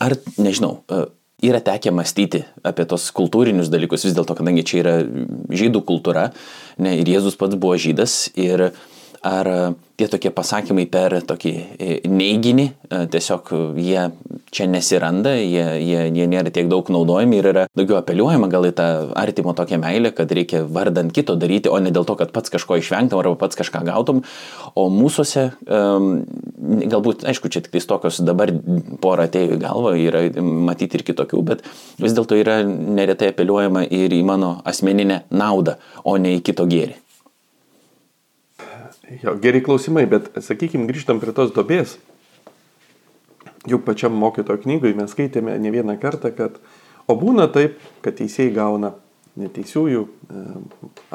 ar, 0.00 0.14
nežinau, 0.40 0.78
yra 1.44 1.60
tekę 1.60 1.92
mąstyti 1.92 2.40
apie 2.64 2.86
tos 2.88 3.10
kultūrinius 3.12 3.70
dalykus, 3.72 4.06
vis 4.06 4.14
dėlto, 4.16 4.36
kadangi 4.38 4.64
čia 4.64 4.78
yra 4.80 4.94
žydų 5.52 5.82
kultūra, 5.84 6.30
ne, 6.80 6.94
ir 7.00 7.10
Jėzus 7.16 7.36
pats 7.40 7.58
buvo 7.60 7.76
žydas, 7.80 8.30
ir 8.38 8.70
ar 9.24 9.48
tie 9.94 10.08
tokie 10.10 10.30
pasakymai 10.34 10.84
per 10.90 11.14
tokį 11.24 11.52
e, 11.54 11.88
neiginį, 12.10 12.64
e, 12.66 12.98
tiesiog 13.14 13.50
jie 13.78 14.08
čia 14.54 14.66
nesiranda, 14.70 15.32
jie, 15.38 15.64
jie, 15.82 16.00
jie 16.14 16.26
nėra 16.30 16.50
tiek 16.54 16.68
daug 16.70 16.88
naudojami 16.92 17.38
ir 17.38 17.48
yra 17.52 17.64
daugiau 17.78 18.00
apeliuojama 18.00 18.48
gal 18.50 18.66
į 18.68 18.72
tą 18.78 18.88
artimo 19.18 19.54
tokią 19.56 19.78
meilę, 19.82 20.10
kad 20.16 20.30
reikia 20.34 20.64
vardant 20.66 21.14
kito 21.14 21.38
daryti, 21.38 21.70
o 21.70 21.78
ne 21.82 21.92
dėl 21.94 22.06
to, 22.08 22.18
kad 22.18 22.34
pats 22.34 22.52
kažko 22.54 22.78
išvengtum 22.82 23.22
arba 23.22 23.38
pats 23.40 23.58
kažką 23.58 23.84
gautum. 23.86 24.22
O 24.78 24.88
mūsųse, 24.90 25.46
galbūt, 25.64 27.24
aišku, 27.30 27.50
čia 27.52 27.62
tik 27.64 27.74
tais 27.74 27.86
tokios 27.90 28.18
dabar 28.26 28.50
porą 29.02 29.28
atėjo 29.28 29.56
į 29.56 29.62
galvą, 29.62 29.94
yra 30.00 30.24
matyti 30.40 30.98
ir 30.98 31.06
kitokių, 31.06 31.44
bet 31.46 31.64
vis 32.02 32.16
dėlto 32.16 32.38
yra 32.38 32.60
neretai 32.66 33.30
apeliuojama 33.34 33.86
ir 33.86 34.14
į 34.14 34.22
mano 34.26 34.56
asmeninę 34.66 35.24
naudą, 35.34 35.78
o 36.02 36.18
ne 36.18 36.36
į 36.38 36.44
kito 36.46 36.66
gėrį. 36.70 37.03
Jo, 39.22 39.34
geri 39.40 39.60
klausimai, 39.64 40.06
bet 40.08 40.30
sakykime, 40.40 40.88
grįžtam 40.88 41.20
prie 41.20 41.34
tos 41.36 41.52
dobės. 41.52 41.98
Juk 43.68 43.84
pačiam 43.84 44.16
mokytojo 44.20 44.62
knygoje 44.64 44.96
mes 44.96 45.12
skaitėme 45.12 45.56
ne 45.60 45.72
vieną 45.72 45.96
kartą, 46.00 46.30
kad 46.36 46.56
o 47.08 47.16
būna 47.16 47.48
taip, 47.52 47.76
kad 48.04 48.16
teisėjai 48.18 48.52
gauna 48.56 48.94
neteisiųjų 49.40 50.04
e, 50.04 50.44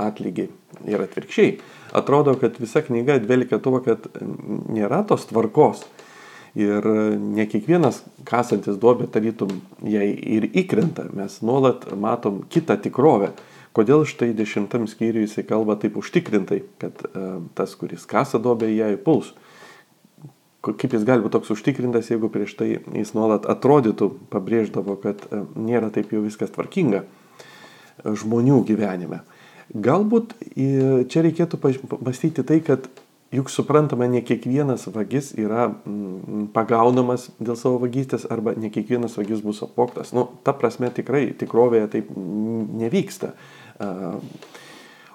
atlygį 0.02 0.48
ir 0.90 1.04
atvirkščiai. 1.06 1.54
Atrodo, 1.98 2.36
kad 2.42 2.58
visa 2.62 2.84
knyga 2.86 3.18
dvelkia 3.24 3.62
tuo, 3.64 3.80
kad 3.86 4.06
nėra 4.70 5.02
tos 5.10 5.26
tvarkos. 5.30 5.86
Ir 6.60 6.86
ne 7.22 7.46
kiekvienas 7.46 8.02
kasantis 8.28 8.80
duobė 8.82 9.06
tarytum 9.14 9.52
jai 9.86 10.10
ir 10.10 10.50
įkrenta. 10.58 11.06
Mes 11.14 11.38
nuolat 11.46 11.86
matom 11.94 12.42
kitą 12.50 12.78
tikrovę. 12.82 13.32
Kodėl 13.78 14.06
štai 14.10 14.32
dešimtam 14.38 14.88
skyriui 14.90 15.28
jisai 15.28 15.46
kalba 15.48 15.78
taip 15.80 16.00
užtikrintai, 16.00 16.64
kad 16.82 17.04
uh, 17.12 17.40
tas, 17.58 17.76
kuris 17.78 18.08
kasa 18.10 18.42
dobę, 18.42 18.70
ją 18.74 18.94
įpuls. 18.98 19.34
Kaip 20.66 20.92
jis 20.92 21.06
gali 21.08 21.24
būti 21.24 21.38
toks 21.38 21.54
užtikrintas, 21.54 22.10
jeigu 22.12 22.32
prieš 22.34 22.58
tai 22.60 22.70
jis 22.76 23.14
nuolat 23.16 23.46
atrodytų, 23.48 24.10
pabrėždavo, 24.34 24.98
kad 25.04 25.22
uh, 25.30 25.46
nėra 25.56 25.92
taip 25.94 26.12
jau 26.16 26.24
viskas 26.26 26.52
tvarkinga 26.56 27.04
uh, 27.06 27.30
žmonių 28.04 28.64
gyvenime. 28.68 29.22
Galbūt 29.70 30.34
čia 30.58 31.22
reikėtų 31.22 31.60
mąstyti 32.02 32.42
tai, 32.42 32.58
kad 32.66 32.88
juk 33.32 33.50
suprantama, 33.50 34.08
ne 34.10 34.22
kiekvienas 34.26 34.88
vagis 34.94 35.34
yra 35.38 35.68
mm, 35.70 36.50
pagaunamas 36.56 37.30
dėl 37.38 37.58
savo 37.60 37.82
vagystės 37.84 38.26
arba 38.32 38.56
ne 38.58 38.72
kiekvienas 38.74 39.18
vagis 39.20 39.44
bus 39.46 39.62
apvoktas. 39.66 40.14
Nu, 40.18 40.26
ta 40.44 40.56
prasme 40.58 40.90
tikrai 40.94 41.30
tikrovėje 41.38 41.92
taip 41.98 42.10
nevyksta. 42.16 43.36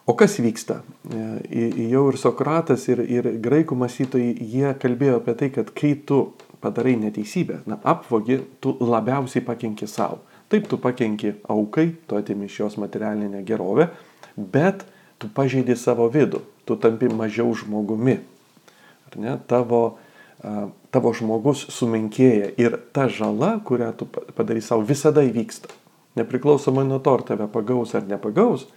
O 0.06 0.14
kas 0.20 0.36
vyksta? 0.38 0.82
E, 1.08 1.66
jau 1.90 2.06
ir 2.12 2.18
Sokratas, 2.20 2.86
ir, 2.92 3.00
ir 3.08 3.28
graikų 3.42 3.76
mąstytojai, 3.80 4.34
jie 4.36 4.74
kalbėjo 4.80 5.18
apie 5.22 5.34
tai, 5.40 5.48
kad 5.54 5.72
kai 5.76 5.94
tu 6.06 6.26
padarai 6.64 6.94
neteisybę, 7.00 7.62
na, 7.68 7.78
apvogi, 7.88 8.38
tu 8.60 8.76
labiausiai 8.80 9.44
pakenki 9.44 9.88
savo. 9.88 10.20
Taip, 10.52 10.68
tu 10.68 10.78
pakenki 10.80 11.34
aukai, 11.48 11.90
tu 12.08 12.18
atimi 12.20 12.46
iš 12.48 12.58
jos 12.60 12.76
materialinę 12.80 13.40
gerovę, 13.48 13.88
bet 14.36 14.84
tu 15.18 15.30
pažeidi 15.32 15.76
savo 15.76 16.10
vidų, 16.12 16.42
tu 16.64 16.76
tampi 16.80 17.08
mažiau 17.12 17.54
žmogumi. 17.56 18.18
Ar 19.10 19.20
ne? 19.20 19.38
Tavo, 19.50 19.82
tavo 20.94 21.14
žmogus 21.16 21.66
sumenkėja 21.72 22.52
ir 22.60 22.78
ta 22.96 23.08
žala, 23.08 23.56
kurią 23.64 23.92
tu 23.98 24.08
padarai 24.08 24.64
savo, 24.64 24.84
visada 24.86 25.24
įvyksta 25.24 25.84
nepriklausomai 26.14 26.84
nuo 26.84 26.98
to, 26.98 27.14
ar 27.14 27.22
tave 27.26 27.48
pagaus 27.50 27.94
ar 27.94 28.06
nepagaus, 28.06 28.68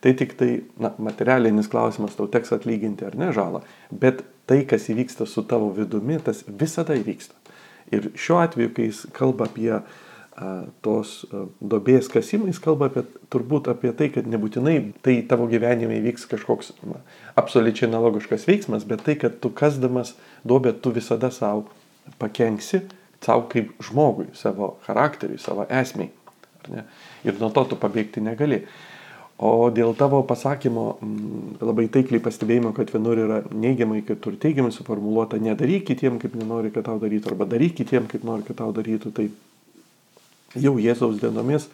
tai 0.00 0.14
tik 0.16 0.36
tai 0.38 0.50
na, 0.80 0.92
materialinis 0.98 1.68
klausimas, 1.72 2.16
tau 2.16 2.28
teks 2.30 2.54
atlyginti 2.56 3.06
ar 3.06 3.16
ne 3.18 3.32
žalą, 3.36 3.62
bet 3.90 4.24
tai, 4.48 4.62
kas 4.68 4.88
įvyksta 4.92 5.26
su 5.28 5.44
tavo 5.48 5.72
vidumi, 5.76 6.18
tas 6.22 6.44
visada 6.46 6.96
įvyksta. 6.96 7.34
Ir 7.94 8.10
šiuo 8.18 8.40
atveju, 8.42 8.72
kai 8.74 8.88
jis 8.90 9.04
kalba 9.14 9.48
apie 9.50 9.70
a, 9.78 9.82
tos 10.84 11.22
dobės 11.64 12.10
kasimą, 12.12 12.50
jis 12.50 12.60
kalba 12.60 12.90
apie, 12.90 13.06
turbūt 13.32 13.70
apie 13.72 13.92
tai, 13.96 14.10
kad 14.12 14.26
nebūtinai 14.28 14.74
tai 15.04 15.14
tavo 15.28 15.46
gyvenime 15.48 15.96
įvyks 16.02 16.26
kažkoks 16.28 16.74
na, 16.84 17.00
absoliučiai 17.40 17.88
analogiškas 17.88 18.44
veiksmas, 18.48 18.84
bet 18.88 19.06
tai, 19.06 19.16
kad 19.20 19.38
tu 19.40 19.48
kasdamas 19.48 20.12
dobę, 20.44 20.74
tu 20.76 20.92
visada 20.92 21.30
savo 21.32 21.64
pakenksi, 22.20 22.82
savo 23.24 23.46
kaip 23.52 23.72
žmogui, 23.88 24.28
savo 24.36 24.74
charakteriui, 24.84 25.40
savo 25.40 25.64
esmiai. 25.72 26.12
Ir 27.24 27.40
nuo 27.40 27.48
to 27.54 27.64
tu 27.70 27.80
pabėgti 27.80 28.20
negali. 28.20 28.64
O 29.36 29.68
dėl 29.72 29.92
tavo 29.96 30.22
pasakymo 30.24 30.84
m, 31.04 31.16
labai 31.60 31.90
taikliai 31.92 32.22
pastebėjimo, 32.24 32.72
kad 32.76 32.88
vienur 32.92 33.20
yra 33.20 33.42
neigiamai, 33.52 34.00
kitur 34.04 34.38
teigiamai 34.40 34.72
suformuoluota, 34.72 35.36
nedaryk 35.40 35.84
kitiem, 35.90 36.16
kaip 36.20 36.36
nenori, 36.40 36.72
kad 36.72 36.88
tau 36.88 36.96
darytų, 37.00 37.34
arba 37.34 37.48
daryk 37.50 37.76
kitiem, 37.76 38.08
kaip 38.08 38.24
nori, 38.24 38.46
kad 38.48 38.56
tau 38.62 38.72
darytų, 38.76 39.12
tai 39.16 39.28
jau 40.62 40.76
Jėzaus 40.80 41.20
dienomis 41.20 41.68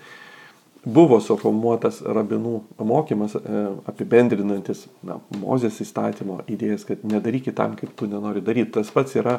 buvo 0.83 1.21
suformuotas 1.23 2.01
rabinų 2.03 2.57
mokymas 2.83 3.37
e, 3.38 3.66
apibendrinantis 3.87 4.87
na, 5.07 5.21
Mozės 5.38 5.79
įstatymo 5.85 6.40
idėjas, 6.51 6.87
kad 6.88 7.05
nedaryk 7.07 7.47
kitam, 7.51 7.77
kaip 7.79 7.95
tu 7.99 8.11
nenori 8.11 8.42
daryti. 8.42 8.73
Tas 8.79 8.90
pats 8.95 9.14
yra 9.18 9.38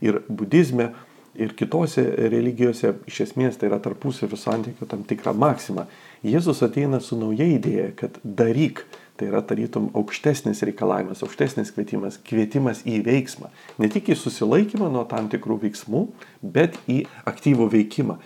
ir 0.00 0.22
budizme, 0.28 0.92
ir 1.38 1.54
kitose 1.56 2.02
religijose 2.32 2.94
iš 3.08 3.20
esmės 3.28 3.58
tai 3.58 3.68
yra 3.70 3.78
tarpusavio 3.82 4.38
santykių 4.38 4.88
tam 4.90 5.04
tikra 5.06 5.34
maksima. 5.36 5.86
Jėzus 6.26 6.64
ateina 6.66 6.98
su 7.04 7.18
nauja 7.18 7.46
idėja, 7.46 7.92
kad 7.98 8.18
daryk, 8.24 8.82
tai 9.18 9.28
yra 9.30 9.42
tarytum 9.46 9.88
aukštesnis 9.98 10.64
reikalavimas, 10.66 11.22
aukštesnis 11.26 11.70
kvietimas, 11.74 12.18
kvietimas 12.26 12.82
į 12.86 13.00
veiksmą. 13.06 13.52
Ne 13.82 13.90
tik 13.92 14.10
į 14.10 14.18
susilaikymą 14.18 14.90
nuo 14.94 15.04
tam 15.10 15.30
tikrų 15.30 15.60
veiksmų, 15.66 16.04
bet 16.42 16.78
į 16.90 17.04
aktyvų 17.28 17.70
veikimą. 17.74 18.18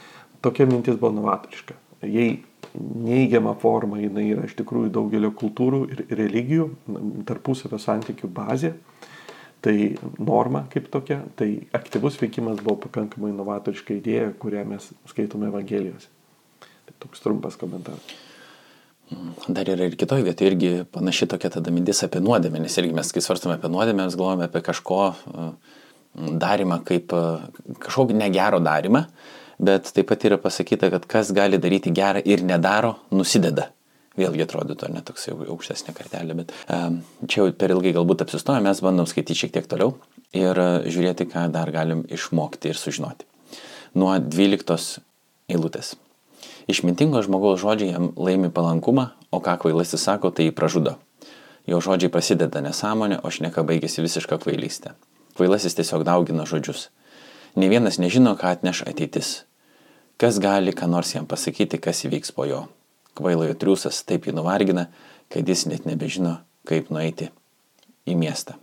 Tokia 0.42 0.66
mintis 0.66 0.98
buvo 0.98 1.12
novatoriška. 1.16 1.76
Jei 2.02 2.40
neigiama 2.74 3.54
forma 3.62 4.00
jinai 4.00 4.30
yra 4.32 4.46
iš 4.48 4.56
tikrųjų 4.58 4.90
daugelio 4.94 5.30
kultūrų 5.38 5.82
ir 5.92 6.04
religijų 6.18 6.70
tarpusavio 7.28 7.78
santykių 7.82 8.30
bazė, 8.32 8.72
Tai 9.62 9.74
norma 10.18 10.64
kaip 10.72 10.88
tokia, 10.90 11.20
tai 11.38 11.68
aktyvus 11.76 12.16
veikimas 12.18 12.58
buvo 12.64 12.80
pakankamai 12.82 13.30
inovatoriška 13.30 13.94
idėja, 13.94 14.32
kurią 14.42 14.64
mes 14.72 14.88
skaitome 15.06 15.46
Evangelijose. 15.52 16.08
Tai 16.88 16.94
toks 17.04 17.22
trumpas 17.22 17.54
komentaras. 17.60 18.16
Dar 19.46 19.68
yra 19.70 19.86
ir 19.86 19.94
kitoje 20.00 20.24
vietoje 20.26 20.50
irgi 20.50 20.72
panaši 20.90 21.28
tokia 21.30 21.52
tada 21.54 21.70
mintis 21.74 22.02
apie 22.02 22.18
nuodėmę, 22.24 22.64
nes 22.64 22.74
irgi 22.80 22.96
mes, 22.96 23.12
kai 23.14 23.22
svarstame 23.22 23.54
apie 23.54 23.70
nuodėmę, 23.70 24.08
mes 24.08 24.18
galvojame 24.18 24.48
apie 24.48 24.64
kažko 24.66 24.98
darimą 26.42 26.80
kaip 26.88 27.14
kažkokį 27.86 28.18
negero 28.18 28.58
darimą, 28.64 29.04
bet 29.62 29.92
taip 29.94 30.10
pat 30.10 30.26
yra 30.28 30.40
pasakyta, 30.42 30.90
kad 30.92 31.06
kas 31.10 31.30
gali 31.34 31.60
daryti 31.62 31.94
gerą 31.94 32.22
ir 32.26 32.42
nedaro, 32.46 32.96
nusideda 33.14 33.70
vėlgi 34.18 34.44
atrodytų 34.44 34.90
ne 34.92 35.02
toks 35.04 35.28
jau 35.28 35.36
aukštesnė 35.54 35.94
kartelė, 35.96 36.36
bet 36.42 36.52
um, 36.68 37.00
čia 37.26 37.42
jau 37.42 37.52
per 37.56 37.72
ilgai 37.72 37.94
galbūt 37.96 38.24
apsistoja, 38.26 38.62
mes 38.64 38.82
bandom 38.84 39.08
skaityti 39.08 39.44
šiek 39.44 39.54
tiek 39.54 39.68
toliau 39.70 39.94
ir 40.36 40.58
uh, 40.58 40.84
žiūrėti, 40.84 41.28
ką 41.32 41.46
dar 41.54 41.72
galim 41.72 42.04
išmokti 42.12 42.72
ir 42.72 42.80
sužinoti. 42.80 43.28
Nuo 43.96 44.12
12 44.16 45.00
eilutės. 45.52 45.94
Išmintingo 46.70 47.20
žmogaus 47.24 47.60
žodžiai 47.60 47.92
jam 47.92 48.10
laimi 48.16 48.52
palankumą, 48.54 49.10
o 49.32 49.40
ką 49.42 49.56
kvailasis 49.64 50.04
sako, 50.04 50.30
tai 50.30 50.48
jį 50.48 50.56
pražudo. 50.56 50.96
Jo 51.68 51.80
žodžiai 51.82 52.10
prasideda 52.12 52.62
nesąmonė, 52.62 53.20
o 53.22 53.30
šneka 53.30 53.64
baigėsi 53.66 54.04
visišką 54.04 54.38
kvailystę. 54.42 54.94
Kvailasis 55.38 55.76
tiesiog 55.78 56.04
daugina 56.06 56.46
žodžius. 56.48 56.90
Ne 57.56 57.68
vienas 57.68 57.98
nežino, 58.00 58.34
ką 58.38 58.54
atneš 58.56 58.84
ateitis. 58.88 59.42
Kas 60.22 60.38
gali 60.38 60.70
ką 60.70 60.86
nors 60.86 61.16
jam 61.16 61.24
pasakyti, 61.26 61.80
kas 61.82 62.04
įvyks 62.06 62.30
po 62.36 62.44
jo 62.46 62.60
kvailojo 63.18 63.56
triusas 63.58 64.04
taip 64.06 64.28
jį 64.28 64.36
nuvargina, 64.36 64.84
kad 65.32 65.48
jis 65.48 65.64
net 65.66 65.88
nebežino, 65.88 66.36
kaip 66.68 66.92
nueiti 66.94 67.32
į 68.06 68.14
miestą. 68.20 68.54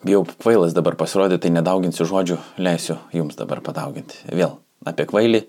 Bijau 0.00 0.22
kvailas 0.30 0.72
dabar 0.72 0.96
pasirodė, 0.96 1.36
tai 1.42 1.52
nedauginsiu 1.52 2.06
žodžių, 2.08 2.38
leisiu 2.64 2.96
jums 3.12 3.36
dabar 3.36 3.60
padauginti. 3.66 4.22
Vėl 4.32 4.56
apie 4.88 5.04
kvailį. 5.10 5.44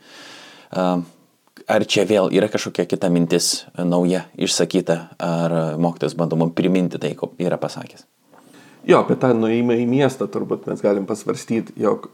Ar 1.69 1.85
čia 1.87 2.03
vėl 2.09 2.27
yra 2.35 2.51
kažkokia 2.51 2.83
kita 2.89 3.07
mintis 3.13 3.67
nauja, 3.79 4.25
išsakyta, 4.35 4.99
ar 5.15 5.59
mokytas 5.79 6.17
bandoma 6.19 6.51
priminti 6.51 6.99
tai, 6.99 7.15
ko 7.15 7.31
yra 7.39 7.61
pasakęs? 7.61 8.03
Jo, 8.89 9.03
apie 9.03 9.13
tą 9.21 9.29
nuėjimą 9.37 9.75
į 9.83 9.83
miestą 9.85 10.25
turbūt 10.33 10.63
mes 10.65 10.79
galim 10.81 11.03
pasvarstyti, 11.05 11.75
jog 11.77 12.07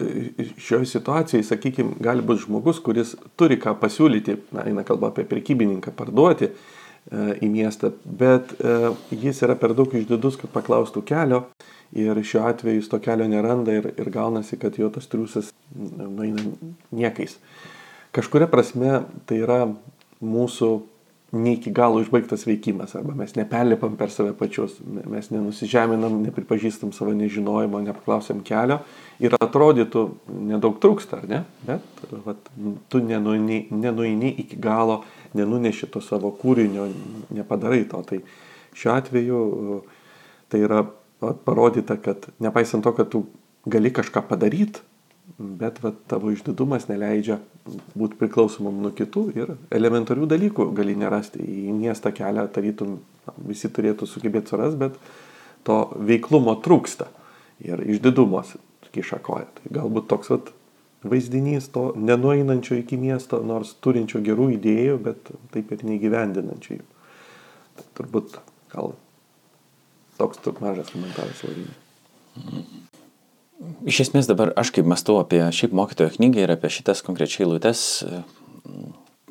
šioje 0.59 0.89
situacijoje, 0.89 1.45
sakykime, 1.47 1.93
gali 2.03 2.25
būti 2.25 2.43
žmogus, 2.49 2.81
kuris 2.83 3.13
turi 3.39 3.55
ką 3.61 3.77
pasiūlyti, 3.79 4.35
na, 4.51 4.65
eina 4.67 4.83
kalba 4.83 5.13
apie 5.13 5.23
prekybininką, 5.29 5.93
parduoti 5.95 6.49
e, 6.49 6.55
į 7.39 7.47
miestą, 7.53 7.93
bet 8.03 8.51
e, 8.59 8.91
jis 9.15 9.39
yra 9.47 9.55
per 9.61 9.71
daug 9.77 9.95
išdidus, 9.95 10.35
kad 10.41 10.51
paklaustų 10.51 11.05
kelio 11.07 11.45
ir 11.95 12.19
šiuo 12.19 12.43
atveju 12.49 12.81
jis 12.81 12.91
to 12.91 12.99
kelio 13.05 13.29
neranda 13.31 13.77
ir, 13.79 13.93
ir 13.95 14.11
gaunasi, 14.11 14.59
kad 14.59 14.75
jo 14.75 14.91
tas 14.91 15.07
triusas 15.07 15.53
nueina 15.79 16.43
niekais. 16.91 17.37
Kažkuria 18.15 18.51
prasme 18.51 19.05
tai 19.29 19.39
yra 19.45 19.61
mūsų 20.19 20.73
ne 21.35 21.53
iki 21.55 21.71
galo 21.75 21.99
išbaigtas 21.99 22.45
veikimas, 22.47 22.93
arba 22.95 23.13
mes 23.17 23.33
neperlipam 23.35 23.97
per 23.99 24.11
save 24.13 24.31
pačius, 24.39 24.77
mes 24.85 25.27
nenusižeminam, 25.33 26.21
nepripažįstam 26.29 26.93
savo 26.95 27.11
nežinojimo, 27.17 27.81
nepaklausiam 27.83 28.39
kelio 28.45 28.79
ir 29.19 29.35
atrodytų 29.35 30.05
nedaug 30.47 30.79
trūksta, 30.83 31.19
ar 31.21 31.29
ne? 31.31 31.41
Bet 31.67 32.15
vat, 32.25 32.49
tu 32.91 33.03
nenuini, 33.03 33.65
nenuini 33.75 34.31
iki 34.45 34.59
galo, 34.61 35.01
nenuneši 35.35 35.91
to 35.91 36.01
savo 36.03 36.31
kūrinio, 36.39 36.87
nepadarai 37.35 37.83
to. 37.91 38.01
Tai 38.07 38.21
šiuo 38.75 38.95
atveju 38.95 39.39
tai 40.51 40.63
yra 40.63 40.85
parodyta, 41.19 41.99
kad 41.99 42.29
nepaisant 42.43 42.85
to, 42.85 42.95
kad 42.95 43.11
tu 43.11 43.25
gali 43.67 43.91
kažką 43.91 44.23
padaryti, 44.29 44.83
bet 45.37 45.81
va, 45.83 45.91
tavo 46.09 46.31
išdidumas 46.33 46.87
neleidžia 46.89 47.39
būti 47.97 48.17
priklausomam 48.19 48.77
nuo 48.83 48.91
kitų 48.95 49.23
ir 49.35 49.53
elementarių 49.73 50.27
dalykų 50.31 50.69
gali 50.77 50.95
nerasti. 50.99 51.41
Į 51.41 51.75
miestą 51.75 52.13
kelią 52.15 52.47
tarytum 52.53 52.99
visi 53.47 53.71
turėtų 53.73 54.07
sugebėti 54.09 54.53
surasti, 54.53 54.81
bet 54.85 54.99
to 55.65 55.79
veiklumo 55.97 56.57
trūksta 56.65 57.09
ir 57.65 57.81
išdidumos 57.83 58.55
kiša 58.95 59.19
koja. 59.25 59.47
Tai 59.57 59.71
galbūt 59.79 60.07
toks 60.11 60.31
vat, 60.31 60.51
vaizdinys 61.05 61.67
to 61.73 61.89
nenueinančio 61.99 62.77
iki 62.79 62.99
miesto, 63.01 63.41
nors 63.43 63.73
turinčio 63.83 64.21
gerų 64.23 64.53
idėjų, 64.59 64.99
bet 65.09 65.33
taip 65.55 65.73
ir 65.75 65.87
neįgyvendinančio 65.89 66.77
jų. 66.79 66.85
Tai 67.75 67.89
turbūt 67.97 68.37
gal 68.71 68.95
Toks 70.17 70.37
tu 70.37 70.53
mažas 70.61 70.91
komentaras 70.91 71.43
vadinasi. 71.43 72.84
Iš 73.85 74.05
esmės 74.07 74.29
dabar 74.29 74.51
aš 74.59 74.71
kaip 74.75 74.87
mąstau 74.89 75.19
apie 75.21 75.41
šiaip 75.53 75.73
mokytojo 75.75 76.15
knygą 76.17 76.43
ir 76.43 76.53
apie 76.55 76.71
šitas 76.73 77.03
konkrečiai 77.05 77.47
lūtes, 77.49 77.81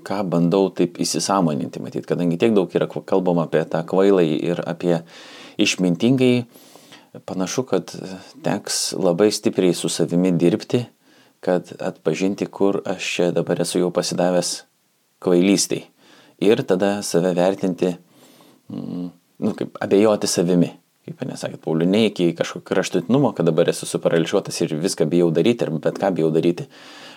ką 0.04 0.20
bandau 0.28 0.68
taip 0.74 0.98
įsisamoninti, 1.02 1.82
matyt, 1.82 2.06
kadangi 2.08 2.38
tiek 2.40 2.54
daug 2.56 2.72
yra 2.76 2.88
kalbama 2.88 3.48
apie 3.48 3.64
tą 3.70 3.80
kvailai 3.88 4.26
ir 4.36 4.60
apie 4.68 5.00
išmintingai, 5.60 6.44
panašu, 7.26 7.64
kad 7.70 7.94
teks 8.44 8.92
labai 8.98 9.30
stipriai 9.32 9.74
su 9.76 9.88
savimi 9.88 10.32
dirbti, 10.34 10.84
kad 11.44 11.72
atpažinti, 11.80 12.46
kur 12.46 12.80
aš 12.88 13.10
čia 13.16 13.32
dabar 13.36 13.60
esu 13.62 13.82
jau 13.82 13.90
pasidavęs 13.94 14.54
kvailystiai. 15.24 15.84
Ir 16.44 16.64
tada 16.66 16.98
save 17.06 17.34
vertinti, 17.36 17.94
mm, 18.72 19.10
nu, 19.44 19.52
kaip 19.56 19.76
abejoti 19.84 20.28
savimi. 20.28 20.72
Kaip 21.04 21.20
nesakėt, 21.28 21.60
Pauliu, 21.60 21.84
ne 21.84 22.06
iki 22.08 22.30
kažkokio 22.32 22.64
kraštutinumo, 22.70 23.34
kad 23.36 23.44
dabar 23.44 23.68
esu 23.68 23.84
suparališuotas 23.84 24.62
ir 24.64 24.72
viską 24.80 25.04
bijau 25.12 25.28
daryti, 25.36 25.66
ar 25.66 25.74
bet 25.84 25.98
ką 26.00 26.08
bijau 26.16 26.30
daryti, 26.32 26.64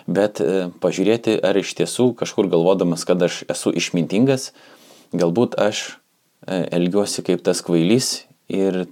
bet 0.04 0.42
e, 0.44 0.66
pažiūrėti, 0.82 1.38
ar 1.40 1.56
iš 1.56 1.72
tiesų 1.78 2.10
kažkur 2.18 2.50
galvodamas, 2.52 3.06
kad 3.08 3.24
aš 3.24 3.40
esu 3.48 3.72
išmintingas, 3.80 4.50
galbūt 5.16 5.56
aš 5.56 5.86
e, 5.88 6.60
elgiuosi 6.76 7.24
kaip 7.24 7.40
tas 7.46 7.64
kvailys 7.64 8.26
ir 8.52 8.84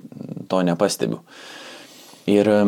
to 0.48 0.62
nepastebiu. 0.64 1.20
Ir 2.32 2.48
e, 2.48 2.58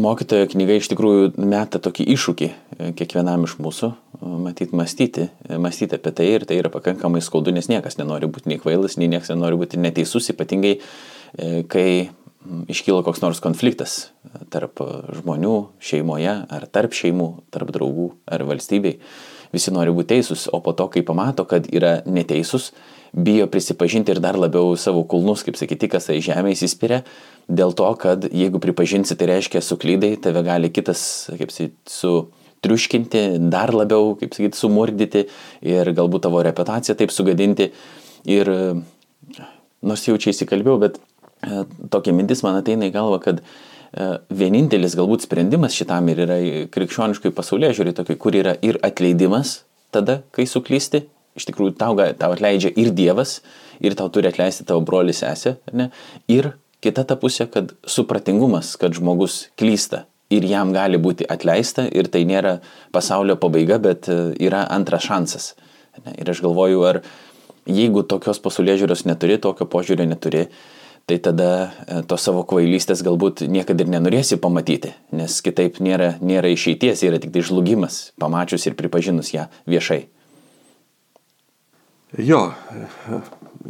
mokytojo 0.00 0.48
knyga 0.52 0.76
iš 0.78 0.90
tikrųjų 0.92 1.30
meta 1.40 1.80
tokį 1.82 2.06
iššūkį 2.14 2.48
e, 2.48 2.90
kiekvienam 2.98 3.46
iš 3.46 3.56
mūsų, 3.62 3.90
e, 3.92 4.30
matyt, 4.46 4.74
mąstyti, 4.76 5.28
e, 5.46 5.58
mąstyti 5.62 5.98
apie 5.98 6.12
tai 6.16 6.28
ir 6.32 6.46
tai 6.48 6.58
yra 6.60 6.70
pakankamai 6.72 7.22
skaudu, 7.24 7.54
nes 7.54 7.70
niekas 7.72 7.98
nenori 8.00 8.28
būti 8.30 8.52
nei 8.52 8.60
kvailas, 8.62 8.98
nei 9.00 9.10
niekas 9.12 9.32
nenori 9.32 9.58
būti 9.60 9.80
neteisus, 9.80 10.30
ypatingai 10.34 10.76
kai 11.72 11.88
iškyla 12.70 13.02
koks 13.04 13.20
nors 13.24 13.42
konfliktas 13.42 13.96
tarp 14.52 14.80
žmonių 15.18 15.56
šeimoje, 15.82 16.36
ar 16.46 16.68
tarp 16.70 16.94
šeimų, 16.96 17.26
tarp 17.52 17.72
draugų, 17.74 18.12
ar 18.30 18.46
valstybei. 18.46 19.00
Visi 19.54 19.72
nori 19.74 19.94
būti 19.94 20.14
teisūs, 20.14 20.48
o 20.54 20.60
po 20.64 20.74
to, 20.76 20.88
kai 20.92 21.04
pamato, 21.06 21.46
kad 21.48 21.68
yra 21.72 22.00
neteisus, 22.06 22.72
bijo 23.16 23.46
prisipažinti 23.50 24.12
ir 24.12 24.20
dar 24.20 24.38
labiau 24.38 24.74
savo 24.80 25.04
kulnus, 25.08 25.44
kaip 25.46 25.56
sakyti, 25.58 25.88
kas 25.92 26.10
į 26.12 26.18
žemę 26.26 26.52
įsispiria, 26.52 27.02
dėl 27.48 27.72
to, 27.76 27.88
kad 28.00 28.26
jeigu 28.28 28.60
pripažinsi, 28.62 29.16
tai 29.16 29.30
reiškia 29.32 29.62
suklydai, 29.64 30.16
tave 30.22 30.42
gali 30.46 30.72
kitas, 30.74 31.30
kaip 31.38 31.54
sakyti, 31.54 31.78
su 31.90 32.12
triuškinti, 32.66 33.22
dar 33.52 33.72
labiau, 33.76 34.14
kaip 34.20 34.34
sakyti, 34.36 34.58
sumurdyti 34.58 35.26
ir 35.66 35.92
galbūt 35.96 36.26
tavo 36.26 36.42
reputaciją 36.44 36.96
taip 36.98 37.14
sugadinti. 37.14 37.70
Ir 38.26 38.50
nors 39.86 40.04
jau 40.08 40.16
čia 40.20 40.32
įsikalbėjau, 40.34 40.78
bet 40.82 40.98
e, 40.98 41.64
tokia 41.92 42.14
mintis 42.16 42.42
man 42.46 42.58
ateina 42.58 42.88
į 42.88 42.94
galvą, 42.96 43.20
kad 43.22 43.42
vienintelis 44.28 44.96
galbūt 44.98 45.24
sprendimas 45.24 45.76
šitam 45.76 46.10
ir 46.12 46.24
yra 46.26 46.38
krikščioniškai 46.72 47.32
pasaulyje 47.36 47.78
žiūri, 47.78 48.16
kur 48.20 48.36
yra 48.36 48.56
ir 48.64 48.80
atleidimas 48.84 49.62
tada, 49.94 50.20
kai 50.36 50.44
suklysti, 50.48 51.06
iš 51.36 51.48
tikrųjų 51.48 51.76
tau, 51.80 51.96
tau 52.18 52.34
atleidžia 52.34 52.72
ir 52.76 52.92
Dievas, 52.96 53.40
ir 53.80 53.96
tau 53.96 54.10
turi 54.12 54.28
atleisti 54.30 54.66
tavo 54.68 54.82
broli 54.84 55.14
sesė, 55.16 55.56
ne? 55.72 55.90
ir 56.28 56.52
kita 56.84 57.06
ta 57.08 57.16
pusė, 57.20 57.48
kad 57.50 57.72
supratingumas, 57.88 58.74
kad 58.80 58.94
žmogus 58.96 59.46
klysta 59.58 60.04
ir 60.32 60.46
jam 60.46 60.72
gali 60.74 60.98
būti 61.00 61.26
atleista 61.30 61.86
ir 61.86 62.10
tai 62.12 62.24
nėra 62.28 62.58
pasaulio 62.94 63.36
pabaiga, 63.40 63.78
bet 63.82 64.10
e, 64.10 64.18
yra 64.42 64.64
antras 64.72 65.06
šansas. 65.06 65.54
Ir 66.18 66.28
aš 66.28 66.42
galvoju, 66.44 66.82
ar 66.84 67.00
jeigu 67.66 68.02
tokios 68.06 68.40
pasaulio 68.42 68.76
žiūros 68.78 69.06
neturi, 69.08 69.38
tokio 69.42 69.68
požiūrio 69.70 70.06
neturi, 70.08 70.46
tai 71.06 71.18
tada 71.22 71.70
e, 71.86 72.02
to 72.02 72.18
savo 72.18 72.42
kvailystės 72.42 73.04
galbūt 73.06 73.44
niekada 73.46 73.84
ir 73.84 73.92
nenorėsi 73.94 74.40
pamatyti, 74.42 74.90
nes 75.14 75.38
kitaip 75.44 75.78
nėra, 75.78 76.16
nėra 76.18 76.50
išeities, 76.50 77.04
yra 77.06 77.20
tik 77.22 77.30
tai 77.34 77.44
žlugimas, 77.46 78.10
pamačius 78.18 78.66
ir 78.66 78.74
pripažinus 78.78 79.30
ją 79.30 79.46
viešai. 79.70 80.02
Jo, 82.18 82.40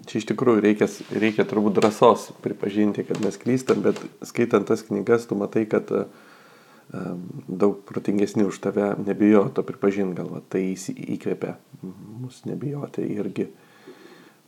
čia 0.09 0.20
iš 0.20 0.27
tikrųjų 0.31 0.64
reikia, 0.64 0.88
reikia 1.12 1.44
turbūt 1.49 1.77
drąsos 1.77 2.31
pripažinti, 2.44 3.05
kad 3.05 3.20
mes 3.25 3.37
klystam, 3.40 3.85
bet 3.85 4.01
skaitant 4.25 4.68
tas 4.68 4.85
knygas, 4.87 5.29
tu 5.29 5.37
matai, 5.37 5.66
kad 5.68 5.92
um, 5.92 7.22
daug 7.49 7.81
protingesni 7.88 8.49
už 8.49 8.61
tave 8.64 8.94
nebijo 9.03 9.49
to 9.53 9.64
pripažinti, 9.66 10.16
gal 10.20 10.33
va, 10.38 10.44
tai 10.53 10.70
įkvėpia 10.72 11.57
mus 11.83 12.44
nebijoti 12.49 13.05
irgi 13.16 13.51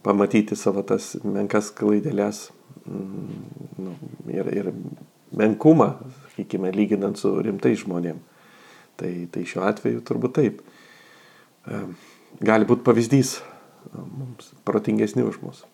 pamatyti 0.07 0.57
savo 0.57 0.85
tas 0.87 1.16
menkas 1.24 1.72
klaidelės 1.74 2.48
nu, 2.88 3.94
ir, 4.33 4.51
ir 4.55 4.72
menkumą, 5.38 5.92
sakykime, 6.33 6.72
lyginant 6.74 7.18
su 7.20 7.35
rimtais 7.44 7.83
žmonėm. 7.85 8.20
Tai, 8.98 9.12
tai 9.33 9.44
šiuo 9.46 9.62
atveju 9.68 10.03
turbūt 10.07 10.35
taip. 10.40 10.62
Gali 12.42 12.66
būti 12.68 12.87
pavyzdys 12.87 13.38
mums 13.92 14.53
protingesni 14.66 15.22
už 15.22 15.40
mus. 15.42 15.64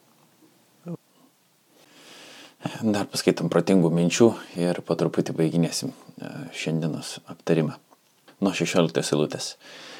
Dar 2.80 3.04
paskaitom 3.12 3.50
protingų 3.52 3.90
minčių 3.92 4.30
ir 4.56 4.80
po 4.88 4.96
truputį 4.96 5.34
baiginėsim 5.36 5.90
e, 5.92 6.30
šiandienos 6.56 7.18
aptarimą. 7.28 7.74
Nuo 8.40 8.54
16 8.56 9.12
eilutės. 9.12 9.50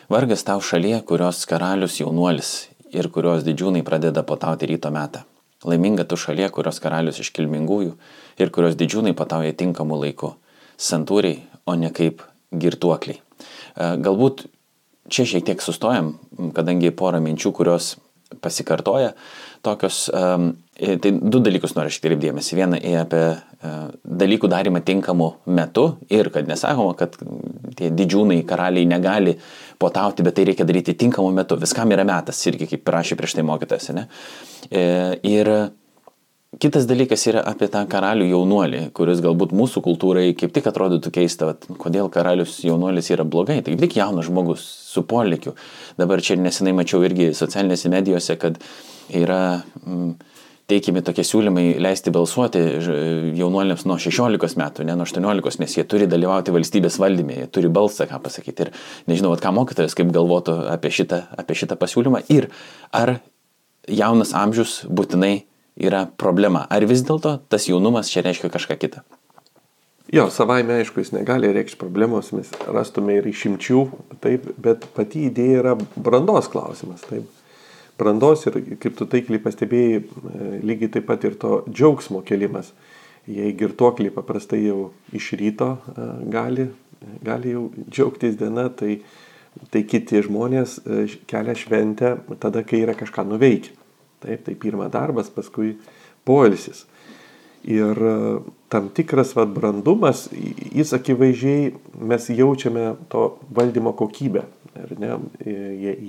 Vargas 0.08 0.46
tau 0.48 0.62
šalyje, 0.64 1.02
kurios 1.04 1.42
karalius 1.48 1.98
jaunuolis 2.00 2.54
ir 2.96 3.10
kurios 3.12 3.44
didžiūnai 3.44 3.84
pradeda 3.84 4.24
patauti 4.24 4.70
ryto 4.70 4.92
metą. 4.94 5.26
Laiminga 5.64 6.04
tu 6.08 6.18
šalyje, 6.20 6.50
kurios 6.54 6.80
karalius 6.82 7.20
iš 7.22 7.32
kilmingųjų 7.36 7.94
ir 8.40 8.52
kurios 8.54 8.76
didžiūnai 8.80 9.14
patauja 9.16 9.54
tinkamu 9.56 9.98
laiku. 10.00 10.34
Santūriai, 10.80 11.40
o 11.66 11.76
ne 11.78 11.90
kaip 11.94 12.24
girtuokliai. 12.52 13.20
E, 13.20 13.90
galbūt 14.04 14.46
čia 15.12 15.26
šiek 15.28 15.46
tiek 15.46 15.62
sustojam, 15.62 16.14
kadangi 16.56 16.92
porą 16.94 17.20
minčių, 17.24 17.52
kurios 17.56 17.94
pasikartoja, 18.40 19.12
tokios, 19.64 20.08
um, 20.10 20.52
tai 20.74 21.12
du 21.12 21.40
dalykus 21.40 21.76
noriu 21.76 21.92
šiek 21.92 22.08
tiek 22.08 22.20
dėmesį. 22.20 22.56
Vieną 22.58 22.80
apie 23.00 23.22
dalykų 23.64 24.50
darimą 24.50 24.82
tinkamu 24.84 25.30
metu 25.56 25.86
ir 26.12 26.28
kad 26.34 26.48
nesakoma, 26.48 26.96
kad 26.98 27.16
tie 27.78 27.90
didžiūnai, 27.94 28.42
karaliai 28.48 28.88
negali 28.88 29.36
potauti, 29.80 30.24
bet 30.26 30.36
tai 30.36 30.48
reikia 30.50 30.66
daryti 30.68 30.96
tinkamu 30.98 31.32
metu. 31.34 31.58
Viskam 31.60 31.92
yra 31.94 32.04
metas, 32.08 32.42
irgi 32.50 32.68
kaip 32.74 32.92
rašė 32.96 33.18
prieš 33.20 33.38
tai 33.38 33.46
mokytas. 33.46 33.88
Ne? 33.96 34.08
E, 34.70 34.84
ir 35.30 35.50
Kitas 36.60 36.84
dalykas 36.86 37.24
yra 37.26 37.40
apie 37.48 37.66
tą 37.72 37.80
karalių 37.90 38.28
jaunuolį, 38.28 38.80
kuris 38.94 39.18
galbūt 39.24 39.54
mūsų 39.56 39.80
kultūrai 39.82 40.28
kaip 40.38 40.52
tik 40.54 40.68
atrodytų 40.70 41.10
keista, 41.14 41.48
vat, 41.48 41.64
kodėl 41.80 42.10
karalius 42.14 42.60
jaunuolis 42.62 43.10
yra 43.10 43.24
blogai. 43.26 43.56
Tai 43.64 43.74
tik 43.80 43.96
jaunas 43.98 44.28
žmogus 44.28 44.62
su 44.62 45.02
polikiu. 45.08 45.54
Dabar 45.98 46.22
čia 46.22 46.36
nesenai 46.38 46.74
mačiau 46.76 47.02
irgi 47.06 47.32
socialinėse 47.34 47.90
medijose, 47.90 48.36
kad 48.38 48.60
yra 49.10 49.40
mm, 49.82 50.12
teikiami 50.70 51.02
tokie 51.04 51.24
siūlymai 51.26 51.64
leisti 51.82 52.12
balsuoti 52.14 52.60
jaunuoliams 53.38 53.84
nuo 53.88 53.98
16 54.00 54.60
metų, 54.60 54.86
ne 54.88 54.96
nuo 54.96 55.06
18, 55.08 55.60
nes 55.60 55.76
jie 55.76 55.84
turi 55.88 56.08
dalyvauti 56.10 56.54
valstybės 56.54 56.96
valdyme, 57.02 57.36
jie 57.42 57.48
turi 57.52 57.72
balsą, 57.72 58.06
ką 58.10 58.20
pasakyti. 58.24 58.68
Ir 58.68 58.72
nežinau, 59.10 59.34
ką 59.40 59.52
mokytojas 59.56 59.96
kaip 59.98 60.12
galvotų 60.14 60.56
apie 60.72 60.92
šitą, 60.94 61.24
apie 61.40 61.58
šitą 61.60 61.76
pasiūlymą. 61.80 62.24
Ir 62.32 62.48
ar 62.96 63.18
jaunas 63.88 64.32
amžius 64.36 64.82
būtinai 64.88 65.34
yra 65.76 66.06
problema. 66.20 66.64
Ar 66.70 66.86
vis 66.88 67.04
dėlto 67.04 67.38
tas 67.50 67.68
jaunumas 67.68 68.12
čia 68.12 68.24
reiškia 68.24 68.52
kažką 68.54 68.78
kitą? 68.80 69.04
Jo, 70.14 70.28
savaime 70.30 70.78
aišku, 70.78 71.00
jis 71.00 71.14
negali 71.14 71.48
reikšti 71.52 71.78
problemos, 71.80 72.28
mes 72.36 72.50
rastume 72.70 73.16
ir 73.18 73.24
išimčių, 73.26 73.80
taip, 74.22 74.50
bet 74.60 74.84
pati 74.94 75.24
idėja 75.30 75.62
yra 75.62 75.72
brandos 75.96 76.50
klausimas, 76.52 77.02
taip. 77.08 77.24
Brandos 77.98 78.42
ir, 78.48 78.56
kaip 78.82 78.96
tu 78.98 79.06
taikliai 79.06 79.42
pastebėjai, 79.42 79.98
e, 80.02 80.46
lygiai 80.66 80.90
taip 80.96 81.06
pat 81.06 81.24
ir 81.26 81.36
to 81.38 81.60
džiaugsmo 81.68 82.24
kelimas. 82.26 82.72
Jei 83.30 83.52
girtuokliai 83.56 84.12
paprastai 84.12 84.64
jau 84.64 84.88
iš 85.14 85.30
ryto 85.38 85.76
e, 85.92 86.06
gali, 86.34 86.66
gali 87.24 87.54
jau 87.54 87.68
džiaugtis 87.86 88.34
diena, 88.40 88.66
tai, 88.74 88.96
tai 89.70 89.84
kiti 89.86 90.24
žmonės 90.26 90.80
e, 90.82 91.04
kelia 91.30 91.54
šventę 91.58 92.16
tada, 92.42 92.64
kai 92.66 92.82
yra 92.82 92.96
kažką 92.98 93.26
nuveikę. 93.30 93.78
Taip, 94.24 94.42
tai 94.46 94.56
pirma 94.58 94.88
darbas, 94.90 95.30
paskui 95.30 95.76
poilsis. 96.26 96.86
Ir 97.64 97.98
tam 98.72 98.90
tikras 98.92 99.30
vad 99.36 99.52
brandumas, 99.54 100.26
jis 100.32 100.90
akivaizdžiai 100.96 101.70
mes 102.10 102.26
jaučiame 102.32 102.90
to 103.12 103.28
valdymo 103.54 103.92
kokybę. 103.96 104.42
Ir 104.82 104.94
ne, 104.98 105.16
e, 105.44 105.54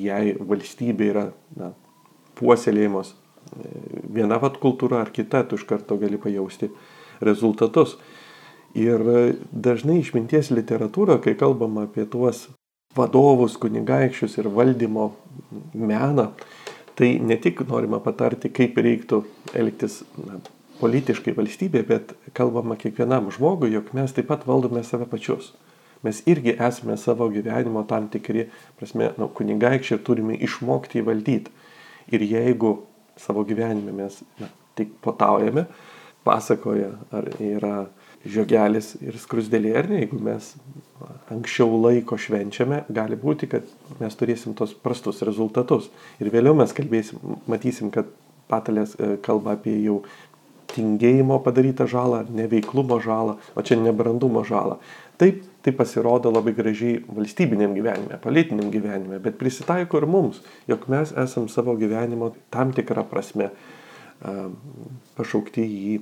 jei 0.06 0.36
valstybė 0.40 1.08
yra 1.12 1.26
na, 1.60 1.72
puoselėjimos 2.40 3.14
e, 3.14 3.72
viena 4.18 4.40
vad 4.42 4.60
kultūra 4.64 5.04
ar 5.06 5.14
kita, 5.16 5.44
tu 5.46 5.60
iš 5.60 5.68
karto 5.70 6.00
gali 6.02 6.20
pajausti 6.22 6.72
rezultatus. 7.26 7.98
Ir 8.76 9.00
dažnai 9.52 10.02
išminties 10.02 10.50
literatūra, 10.52 11.22
kai 11.24 11.38
kalbam 11.40 11.78
apie 11.80 12.04
tuos 12.12 12.50
vadovus, 12.96 13.56
kunigaikščius 13.62 14.36
ir 14.42 14.50
valdymo 14.52 15.12
meną, 15.72 16.34
Tai 16.96 17.20
ne 17.20 17.36
tik 17.36 17.60
norima 17.68 18.00
patarti, 18.00 18.50
kaip 18.56 18.78
reiktų 18.80 19.20
elgtis 19.60 20.00
na, 20.16 20.40
politiškai 20.80 21.34
valstybė, 21.36 21.82
bet 21.88 22.14
kalbama 22.36 22.78
kiekvienam 22.80 23.28
žmogui, 23.36 23.74
jog 23.74 23.92
mes 23.98 24.16
taip 24.16 24.30
pat 24.32 24.46
valdome 24.48 24.84
save 24.88 25.08
pačius. 25.12 25.52
Mes 26.06 26.22
irgi 26.30 26.56
esame 26.56 26.98
savo 27.02 27.28
gyvenimo 27.34 27.84
tam 27.90 28.10
tikri, 28.14 28.48
prasme, 28.80 29.12
nu, 29.20 29.30
kunigaikščiai 29.36 30.00
ir 30.00 30.06
turime 30.06 30.38
išmokti 30.48 31.02
įvaldyti. 31.02 31.54
Ir 32.14 32.26
jeigu 32.30 32.78
savo 33.20 33.46
gyvenime 33.48 33.94
mes 33.96 34.22
na, 34.42 34.52
tik 34.78 34.94
potaujame, 35.04 35.66
pasakoja, 36.26 36.92
ar 37.16 37.30
yra 37.42 37.78
žiogelis 38.26 38.96
ir 39.06 39.18
skrusdėlė, 39.22 39.74
ar 39.78 39.90
ne, 39.90 40.02
jeigu 40.04 40.20
mes 40.26 40.54
anksčiau 41.34 41.78
laiko 41.78 42.18
švenčiame, 42.22 42.84
gali 42.94 43.18
būti, 43.20 43.50
kad 43.52 43.68
mes 44.00 44.18
turėsim 44.18 44.56
tos 44.58 44.74
prastus 44.74 45.22
rezultatus. 45.28 45.92
Ir 46.22 46.32
vėliau 46.34 46.56
mes 46.58 46.74
kalbėsim, 46.76 47.22
matysim, 47.50 47.92
kad 47.94 48.10
patalės 48.50 48.96
e, 48.98 49.16
kalba 49.26 49.56
apie 49.56 49.76
jau 49.84 50.02
tingėjimo 50.74 51.38
padarytą 51.46 51.88
žalą, 51.90 52.24
neveiklumo 52.34 52.98
žalą, 53.04 53.38
o 53.56 53.64
čia 53.66 53.78
nebrandumo 53.80 54.44
žalą. 54.48 54.80
Taip, 55.22 55.44
tai 55.66 55.74
pasirodo 55.74 56.30
labai 56.30 56.54
gražiai 56.54 57.00
valstybiniam 57.10 57.74
gyvenime, 57.74 58.20
politiniam 58.22 58.70
gyvenime, 58.70 59.18
bet 59.24 59.40
prisitaiko 59.40 59.98
ir 59.98 60.06
mums, 60.06 60.44
jog 60.70 60.86
mes 60.94 61.14
esam 61.26 61.48
savo 61.50 61.74
gyvenimo 61.80 62.36
tam 62.54 62.74
tikrą 62.76 63.06
prasme 63.10 63.50
pašaukti 65.18 65.66
jį 65.66 65.96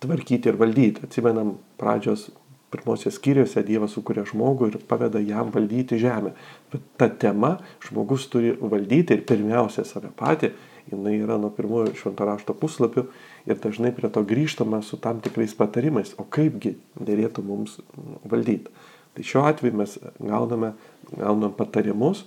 tvarkyti 0.00 0.48
ir 0.48 0.56
valdyti. 0.60 1.04
Atsimenam 1.04 1.58
pradžios 1.80 2.30
pirmosios 2.70 3.16
skyriuose 3.18 3.62
Dievas 3.66 3.94
sukuria 3.96 4.24
žmogų 4.28 4.70
ir 4.70 4.78
paveda 4.88 5.20
jam 5.22 5.50
valdyti 5.52 5.98
žemę. 6.00 6.32
Bet 6.72 6.84
ta 6.96 7.08
tema 7.10 7.56
žmogus 7.84 8.28
turi 8.32 8.54
valdyti 8.60 9.18
ir 9.18 9.24
pirmiausia 9.28 9.84
save 9.84 10.12
patį, 10.16 10.52
jinai 10.90 11.16
yra 11.18 11.38
nuo 11.40 11.50
pirmojo 11.54 11.92
švento 11.98 12.26
rašto 12.26 12.54
puslapių 12.56 13.04
ir 13.50 13.58
dažnai 13.62 13.92
prie 13.96 14.10
to 14.12 14.22
grįžtama 14.26 14.80
su 14.86 14.98
tam 15.02 15.20
tikrais 15.20 15.54
patarimais, 15.58 16.14
o 16.16 16.24
kaipgi 16.24 16.76
dėlėtų 16.96 17.44
mums 17.46 17.78
valdyti. 18.24 18.72
Tai 19.16 19.26
šiuo 19.26 19.44
atveju 19.48 19.76
mes 19.80 19.96
gauname, 20.18 20.72
gauname 21.10 21.52
patarimus, 21.58 22.24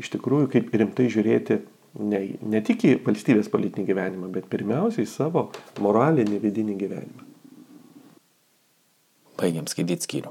iš 0.00 0.10
tikrųjų 0.14 0.50
kaip 0.54 0.72
rimtai 0.74 1.10
žiūrėti 1.12 1.60
ne, 2.00 2.20
ne 2.42 2.62
tik 2.64 2.86
į 2.88 2.94
valstybės 3.04 3.50
politinį 3.52 3.86
gyvenimą, 3.90 4.30
bet 4.34 4.48
pirmiausiai 4.52 5.06
į 5.06 5.10
savo 5.10 5.48
moralinį 5.84 6.40
vidinį 6.42 6.78
gyvenimą. 6.80 7.30
Baigiam 9.38 9.66
skaityti 9.70 10.06
skyrių. 10.06 10.30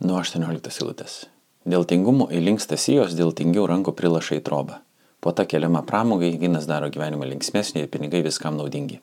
Nuo 0.00 0.16
18 0.22 0.80
eilutės. 0.80 1.26
Dėl 1.68 1.84
tingumo 1.84 2.26
įlinksta 2.32 2.78
sijos, 2.80 3.12
dėl 3.12 3.34
tingių 3.36 3.66
rankų 3.68 3.92
prilaša 3.96 4.38
į 4.38 4.44
trobą. 4.46 4.78
Po 5.20 5.34
tą 5.36 5.44
keliamą 5.44 5.82
pramogai 5.84 6.32
vynas 6.40 6.64
daro 6.68 6.88
gyvenimą 6.88 7.28
linksmesnį 7.28 7.84
ir 7.84 7.90
pinigai 7.92 8.22
viskam 8.24 8.56
naudingi. 8.56 9.02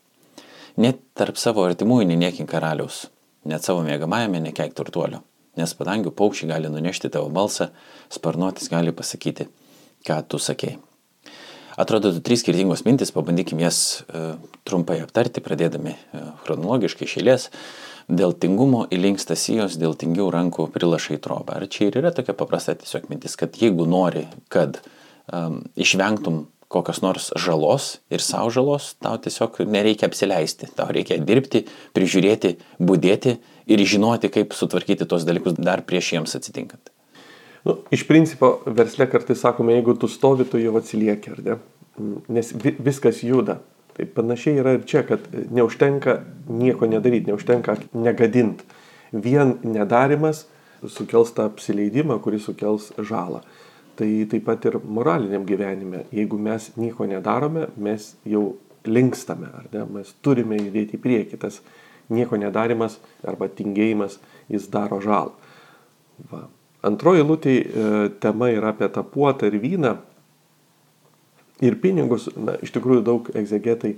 Net 0.81 1.03
tarp 1.17 1.37
savo 1.37 1.61
artimųjų 1.65 2.07
neniekink 2.09 2.49
karaliaus, 2.49 3.05
net 3.45 3.65
savo 3.65 3.83
mėgamajame 3.85 4.41
nekeik 4.49 4.73
turtuolio, 4.77 5.21
nes 5.59 5.73
padangių 5.77 6.13
paukščiai 6.17 6.51
gali 6.55 6.71
nunešti 6.73 7.11
tavo 7.13 7.31
balsą, 7.33 7.71
sparnuotis 8.13 8.69
gali 8.73 8.93
pasakyti, 8.95 9.49
ką 10.07 10.21
tu 10.29 10.41
sakėjai. 10.41 10.77
Atrodo, 11.77 12.09
trys 12.25 12.41
skirtingos 12.41 12.81
mintis, 12.87 13.11
pabandykim 13.13 13.59
jas 13.61 14.01
e, 14.09 14.31
trumpai 14.65 14.97
aptarti, 15.03 15.43
pradėdami 15.45 15.93
e, 15.93 16.21
chronologiškai 16.41 17.05
šėlės. 17.05 17.51
Dėl 18.09 18.33
tingumo 18.33 18.87
įlinksta 18.89 19.37
sijos, 19.37 19.75
dėl 19.77 19.93
tingių 19.99 20.25
rankų 20.33 20.71
prilašai 20.73 21.19
trobą. 21.21 21.59
Ar 21.59 21.67
čia 21.69 21.91
ir 21.91 21.99
yra 22.01 22.09
tokia 22.17 22.33
paprasta 22.39 22.73
tiesiog 22.79 23.11
mintis, 23.11 23.37
kad 23.37 23.59
jeigu 23.61 23.85
nori, 23.85 24.25
kad 24.49 24.79
um, 25.29 25.59
išvengtum 25.77 26.47
kokios 26.71 27.03
nors 27.03 27.29
žalos 27.39 27.97
ir 28.09 28.23
savo 28.23 28.49
žalos, 28.51 28.93
tau 29.03 29.19
tiesiog 29.21 29.61
nereikia 29.67 30.09
apsileisti. 30.09 30.71
Tau 30.75 30.89
reikia 30.91 31.19
dirbti, 31.23 31.65
prižiūrėti, 31.95 32.55
būdėti 32.79 33.37
ir 33.67 33.83
žinoti, 33.83 34.31
kaip 34.33 34.55
sutvarkyti 34.55 35.07
tos 35.09 35.25
dalykus 35.27 35.57
dar 35.59 35.83
prieš 35.87 36.13
jiems 36.15 36.35
atsitinkant. 36.39 36.91
Nu, 37.67 37.81
iš 37.91 38.05
principo, 38.07 38.57
versle 38.65 39.09
kartais 39.11 39.41
sakome, 39.43 39.75
jeigu 39.75 39.97
tu 39.99 40.07
stovi, 40.07 40.45
tu 40.47 40.59
jau 40.61 40.75
atsilieki, 40.79 41.33
ar 41.35 41.41
ne? 41.43 41.57
Nes 42.31 42.53
vi, 42.55 42.75
viskas 42.79 43.23
juda. 43.25 43.57
Tai 43.97 44.05
panašiai 44.13 44.61
yra 44.61 44.75
ir 44.77 44.83
čia, 44.87 45.01
kad 45.03 45.23
neužtenka 45.51 46.19
nieko 46.53 46.87
nedaryti, 46.87 47.31
neužtenka 47.31 47.75
negadinti. 47.97 48.63
Vien 49.11 49.55
nedarimas 49.65 50.45
sukels 50.85 51.33
tą 51.33 51.47
apsileidimą, 51.49 52.19
kuris 52.21 52.45
sukels 52.45 52.91
žalą. 53.01 53.41
Tai 53.97 54.09
taip 54.29 54.45
pat 54.45 54.67
ir 54.69 54.77
moraliniam 54.85 55.43
gyvenime. 55.47 56.03
Jeigu 56.13 56.37
mes 56.37 56.69
nieko 56.77 57.07
nedarome, 57.09 57.65
mes 57.81 58.11
jau 58.29 58.51
linkstame, 58.85 59.49
ar 59.49 59.65
ne? 59.73 59.87
Mes 59.97 60.13
turime 60.21 60.59
judėti 60.61 60.99
į 60.99 61.03
priekį. 61.03 61.41
Tas 61.41 61.59
nieko 62.13 62.39
nedarimas 62.39 62.99
arba 63.27 63.49
tingėjimas, 63.51 64.19
jis 64.51 64.67
daro 64.71 64.99
žalą. 65.03 65.33
Va. 66.31 66.47
Antroji 66.87 67.25
lūtė 67.25 67.53
e, 67.57 67.65
tema 68.21 68.51
yra 68.53 68.71
apie 68.73 68.87
tą 68.93 69.03
puotą 69.03 69.49
ir 69.49 69.57
vyną. 69.61 69.95
Ir 71.65 71.79
pinigus, 71.81 72.27
na, 72.37 72.53
iš 72.61 72.71
tikrųjų 72.75 73.01
daug 73.05 73.31
egzegetai 73.37 73.95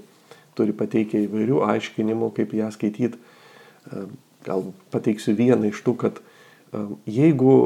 turi 0.57 0.73
pateikę 0.75 1.25
įvairių 1.25 1.59
aiškinimų, 1.67 2.31
kaip 2.37 2.55
ją 2.55 2.69
skaityti. 2.73 3.19
E, 3.19 4.05
gal 4.47 4.71
pateiksiu 4.93 5.35
vieną 5.37 5.69
iš 5.73 5.83
tų, 5.85 5.95
kad 5.99 6.21
e, 6.21 6.85
jeigu 7.19 7.59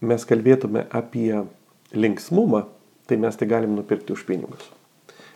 mes 0.00 0.26
kalbėtume 0.26 0.86
apie 0.90 1.44
linksmumą, 1.94 2.64
tai 3.06 3.18
mes 3.22 3.38
tai 3.38 3.48
galim 3.50 3.74
nupirkti 3.78 4.14
už 4.14 4.26
pinigus. 4.26 4.68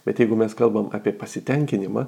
Bet 0.05 0.21
jeigu 0.21 0.37
mes 0.39 0.53
kalbam 0.55 0.91
apie 0.95 1.14
pasitenkinimą, 1.16 2.07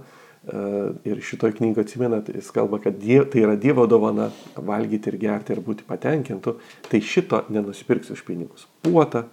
ir 1.04 1.20
šitoj 1.22 1.56
knygoje 1.58 1.88
atsimenat, 1.88 2.28
jis 2.34 2.50
kalba, 2.54 2.78
kad 2.82 2.98
diev, 3.02 3.26
tai 3.32 3.42
yra 3.42 3.56
Dievo 3.58 3.86
dovana 3.90 4.28
valgyti 4.56 5.10
ir 5.10 5.18
gerti 5.18 5.56
ir 5.56 5.62
būti 5.64 5.86
patenkintų, 5.88 6.56
tai 6.90 7.00
šito 7.02 7.42
nenusipirksi 7.50 8.14
už 8.14 8.22
pinigus. 8.26 8.68
Puotą 8.86 9.24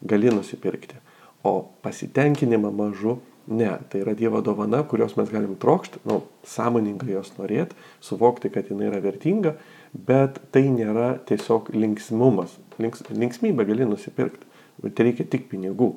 gali 0.00 0.32
nusipirkti, 0.32 0.96
o 1.44 1.58
pasitenkinimą 1.84 2.72
mažu 2.72 3.18
ne. 3.46 3.70
Tai 3.90 4.00
yra 4.00 4.16
Dievo 4.18 4.40
dovana, 4.44 4.82
kurios 4.88 5.16
mes 5.20 5.30
galim 5.30 5.56
trokšti, 5.60 6.00
nu, 6.08 6.22
sąmoningai 6.48 7.12
jos 7.14 7.34
norėti, 7.36 7.76
suvokti, 8.00 8.50
kad 8.52 8.70
jinai 8.72 8.88
yra 8.90 9.02
vertinga, 9.04 9.56
bet 9.92 10.40
tai 10.52 10.66
nėra 10.72 11.16
tiesiog 11.28 11.72
linksmumas. 11.76 12.56
links, 12.78 13.02
linksmybę 13.10 13.64
gali 13.64 13.86
nusipirkti, 13.88 14.46
bet 14.82 15.00
reikia 15.00 15.24
tik 15.24 15.48
pinigų. 15.50 15.94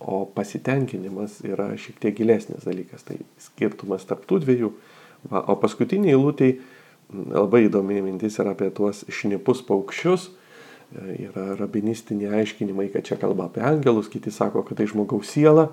O 0.00 0.24
pasitenkinimas 0.34 1.42
yra 1.44 1.70
šiek 1.78 2.00
tiek 2.00 2.16
gilesnis 2.16 2.64
dalykas. 2.64 3.04
Tai 3.06 3.18
skirtumas 3.40 4.06
tarp 4.08 4.26
tų 4.28 4.40
dviejų. 4.44 4.70
Va, 5.30 5.44
o 5.52 5.56
paskutiniai 5.60 6.14
eilutėj 6.16 6.54
labai 7.12 7.66
įdomi 7.66 8.00
mintis 8.04 8.38
yra 8.40 8.54
apie 8.54 8.70
tuos 8.74 9.04
šnipus 9.12 9.62
paukščius. 9.68 10.30
E, 10.90 11.28
yra 11.28 11.54
rabinistiniai 11.58 12.40
aiškinimai, 12.40 12.88
kad 12.94 13.06
čia 13.06 13.18
kalba 13.20 13.48
apie 13.50 13.62
angelus, 13.66 14.10
kiti 14.10 14.32
sako, 14.34 14.64
kad 14.66 14.80
tai 14.80 14.88
žmogaus 14.90 15.30
siela, 15.30 15.68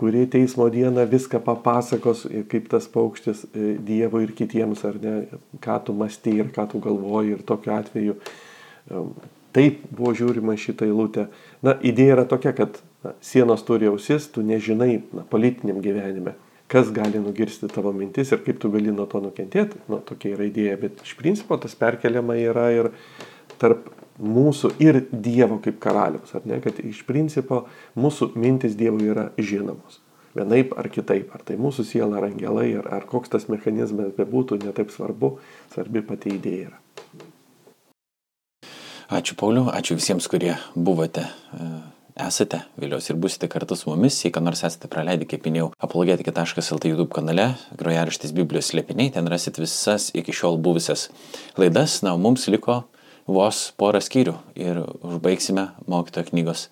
kuri 0.00 0.26
teismo 0.32 0.66
dieną 0.72 1.06
viską 1.08 1.40
papasakos, 1.44 2.26
kaip 2.50 2.68
tas 2.72 2.88
paukštis 2.92 3.46
e, 3.50 3.74
Dievui 3.86 4.26
ir 4.26 4.34
kitiems, 4.36 4.84
ar 4.88 5.00
ne, 5.00 5.16
ką 5.64 5.80
tu 5.86 5.96
mąstai 5.96 6.38
ir 6.42 6.52
ką 6.54 6.66
tu 6.72 6.80
galvoji 6.82 7.36
ir 7.38 7.44
tokiu 7.48 7.76
atveju. 7.78 8.18
E, 8.20 9.02
taip 9.56 9.82
buvo 9.88 10.12
žiūrima 10.16 10.56
šitą 10.60 10.88
eilutę. 10.88 11.28
Na, 11.64 11.76
idėja 11.80 12.18
yra 12.18 12.28
tokia, 12.28 12.52
kad 12.56 12.82
na, 13.04 13.14
sienos 13.24 13.64
turi 13.66 13.88
ausis, 13.90 14.28
tu 14.32 14.44
nežinai 14.46 15.00
na, 15.12 15.24
politiniam 15.30 15.80
gyvenime, 15.84 16.34
kas 16.70 16.90
gali 16.94 17.20
nugirsti 17.22 17.70
tavo 17.72 17.92
mintis 17.96 18.32
ir 18.32 18.42
kaip 18.44 18.60
tu 18.62 18.70
gali 18.72 18.92
nuo 18.94 19.06
to 19.10 19.22
nukentėti. 19.24 19.80
Nu, 19.90 20.00
tokia 20.06 20.36
yra 20.36 20.46
idėja, 20.50 20.76
bet 20.80 21.00
iš 21.06 21.16
principo 21.18 21.58
tas 21.60 21.74
perkeliama 21.78 22.36
yra 22.38 22.68
ir 22.76 22.90
tarp 23.60 23.88
mūsų 24.20 24.74
ir 24.82 25.00
Dievo 25.10 25.58
kaip 25.64 25.80
karaliaus, 25.82 26.34
ar 26.36 26.44
ne, 26.48 26.60
kad 26.62 26.78
iš 26.84 27.02
principo 27.08 27.64
mūsų 27.98 28.32
mintis 28.38 28.76
Dievui 28.78 29.08
yra 29.10 29.30
žinomos. 29.40 30.00
Vienaip 30.36 30.76
ar 30.78 30.86
kitaip, 30.92 31.32
ar 31.34 31.42
tai 31.42 31.56
mūsų 31.58 31.84
siela 31.88 32.20
ar 32.20 32.28
angelai, 32.28 32.68
ar, 32.78 32.86
ar 33.00 33.06
koks 33.10 33.32
tas 33.32 33.48
mechanizmas 33.50 34.12
bebūtų, 34.14 34.60
netaip 34.62 34.92
svarbu, 34.94 35.32
svarbi 35.74 36.04
pati 36.06 36.36
idėja 36.36 36.68
yra. 36.68 36.78
Ačiū 39.10 39.34
Pauliu, 39.34 39.64
ačiū 39.74 39.96
visiems, 39.98 40.28
kurie 40.30 40.54
buvote 40.76 41.24
esate, 42.26 42.62
vėliaus 42.80 43.08
ir 43.10 43.18
busite 43.20 43.48
kartu 43.50 43.76
su 43.78 43.90
mumis, 43.90 44.18
jei 44.24 44.32
ką 44.34 44.42
nors 44.44 44.62
esate 44.66 44.88
praleidę, 44.92 45.26
kaip 45.30 45.44
minėjau, 45.48 45.70
apologetikė.lt 45.86 46.90
YouTube 46.90 47.10
kanale, 47.16 47.50
grojaraštis 47.80 48.34
Biblijos 48.36 48.70
slėpiniai, 48.72 49.12
ten 49.16 49.28
rasit 49.30 49.60
visas 49.60 50.10
iki 50.16 50.34
šiol 50.36 50.60
buvusias 50.62 51.08
laidas, 51.60 52.00
na, 52.06 52.16
mums 52.20 52.48
liko 52.52 52.82
vos 53.30 53.68
porą 53.80 54.00
skyrių 54.02 54.38
ir 54.58 54.82
užbaigsime 54.84 55.70
mokytojo 55.90 56.30
knygos 56.32 56.68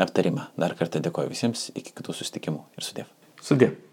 aptarimą. 0.00 0.50
Dar 0.60 0.76
kartą 0.78 1.02
dėkoju 1.04 1.32
visiems, 1.32 1.70
iki 1.76 1.94
kitų 1.96 2.16
susitikimų 2.20 2.66
ir 2.78 2.88
sudėv. 2.90 3.16
Sudėv. 3.42 3.91